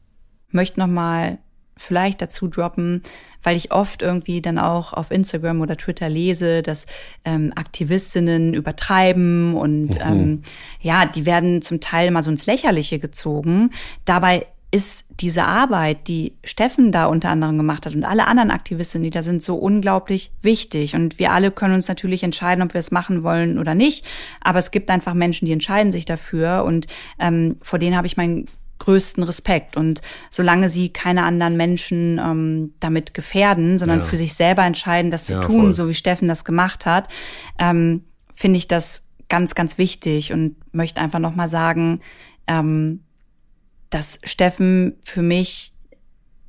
[0.49, 1.39] Möchte nochmal
[1.78, 3.03] vielleicht dazu droppen,
[3.43, 6.86] weil ich oft irgendwie dann auch auf Instagram oder Twitter lese, dass
[7.26, 10.01] ähm, Aktivistinnen übertreiben und mhm.
[10.01, 10.41] ähm,
[10.80, 13.72] ja, die werden zum Teil mal so ins Lächerliche gezogen.
[14.06, 19.03] Dabei ist diese Arbeit, die Steffen da unter anderem gemacht hat und alle anderen Aktivistinnen,
[19.03, 20.95] die da sind, so unglaublich wichtig.
[20.95, 24.05] Und wir alle können uns natürlich entscheiden, ob wir es machen wollen oder nicht.
[24.41, 26.66] Aber es gibt einfach Menschen, die entscheiden sich dafür.
[26.66, 26.88] Und
[27.20, 28.47] ähm, vor denen habe ich meinen
[28.80, 29.78] größten Respekt.
[29.78, 34.05] Und solange sie keine anderen Menschen ähm, damit gefährden, sondern ja.
[34.05, 35.74] für sich selber entscheiden, das zu ja, tun, voll.
[35.74, 37.07] so wie Steffen das gemacht hat,
[37.59, 38.03] ähm,
[38.34, 42.01] finde ich das ganz, ganz wichtig und möchte einfach nochmal sagen,
[42.47, 43.05] ähm,
[43.96, 45.72] dass Steffen für mich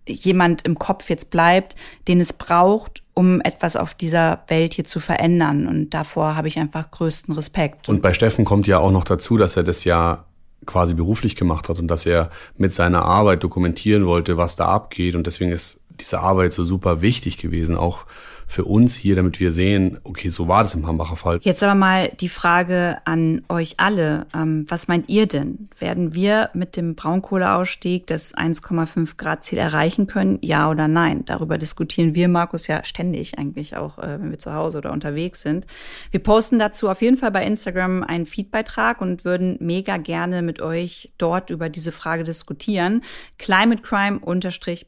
[0.09, 1.77] jemand im Kopf jetzt bleibt,
[2.09, 5.69] den es braucht, um etwas auf dieser Welt hier zu verändern.
[5.69, 7.89] Und davor habe ich einfach größten Respekt.
[7.89, 10.25] Und bei Steffen kommt ja auch noch dazu, dass er das ja
[10.65, 15.15] quasi beruflich gemacht hat und dass er mit seiner Arbeit dokumentieren wollte, was da abgeht.
[15.15, 18.07] Und deswegen ist diese Arbeit so super wichtig gewesen, auch
[18.49, 21.41] für uns hier, damit wir sehen, okay, so war das im Hambacher Fall.
[21.43, 24.27] Jetzt aber mal die Frage an euch alle.
[24.33, 25.69] Ähm, was meint ihr denn?
[25.79, 30.39] Werden wir mit dem Braunkohleausstieg das 1,5 Grad Ziel erreichen können?
[30.43, 31.25] Ja oder nein?
[31.25, 35.43] Darüber diskutieren wir, Markus, ja ständig eigentlich auch, äh, wenn wir zu Hause oder unterwegs
[35.43, 35.67] sind.
[36.13, 40.63] Wir posten dazu auf jeden Fall bei Instagram einen Feedbeitrag und würden mega gerne mit
[40.63, 43.03] euch dort über diese Frage diskutieren.
[43.39, 44.21] Climate Crime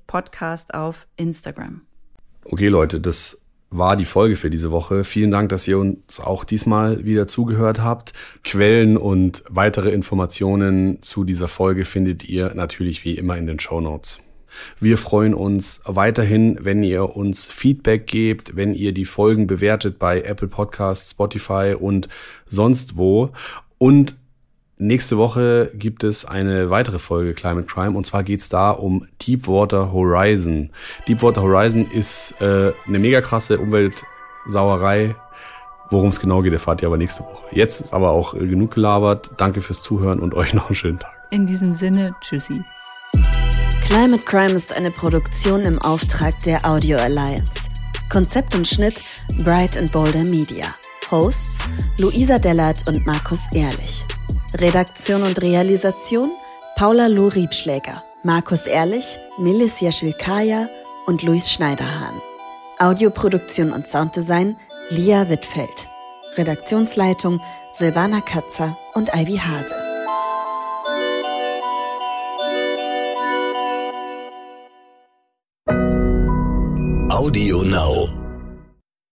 [0.07, 1.83] Podcast auf Instagram.
[2.45, 5.05] Okay, Leute, das war die Folge für diese Woche.
[5.05, 8.15] Vielen Dank, dass ihr uns auch diesmal wieder zugehört habt.
[8.45, 13.81] Quellen und weitere Informationen zu dieser Folge findet ihr natürlich wie immer in den Show
[13.81, 14.21] Notes.
[14.81, 20.23] Wir freuen uns weiterhin, wenn ihr uns Feedback gebt, wenn ihr die Folgen bewertet bei
[20.23, 22.09] Apple Podcasts, Spotify und
[22.47, 23.31] sonst wo.
[23.77, 24.17] Und
[24.81, 29.09] Nächste Woche gibt es eine weitere Folge Climate Crime und zwar geht es da um
[29.27, 30.71] Deepwater Horizon.
[31.09, 35.17] Deepwater Horizon ist äh, eine mega krasse Umweltsauerei.
[35.91, 37.43] Worum es genau geht, erfahrt ihr aber nächste Woche.
[37.51, 39.33] Jetzt ist aber auch genug gelabert.
[39.37, 41.11] Danke fürs Zuhören und euch noch einen schönen Tag.
[41.31, 42.63] In diesem Sinne, tschüssi.
[43.81, 47.69] Climate Crime ist eine Produktion im Auftrag der Audio Alliance.
[48.11, 49.03] Konzept und Schnitt
[49.43, 50.67] Bright and Boulder Media.
[51.11, 51.69] Hosts
[51.99, 54.07] Luisa Dellert und Markus Ehrlich.
[54.55, 56.31] Redaktion und Realisation
[56.77, 60.69] Paula Lou Riebschläger, Markus Ehrlich, Melissa Jaschilkaya
[61.07, 62.15] und Luis Schneiderhahn.
[62.79, 64.57] Audioproduktion und Sounddesign
[64.89, 65.89] Lia Wittfeld.
[66.37, 67.41] Redaktionsleitung
[67.73, 69.75] Silvana Katzer und Ivy Hase.
[77.11, 78.18] Audio Now.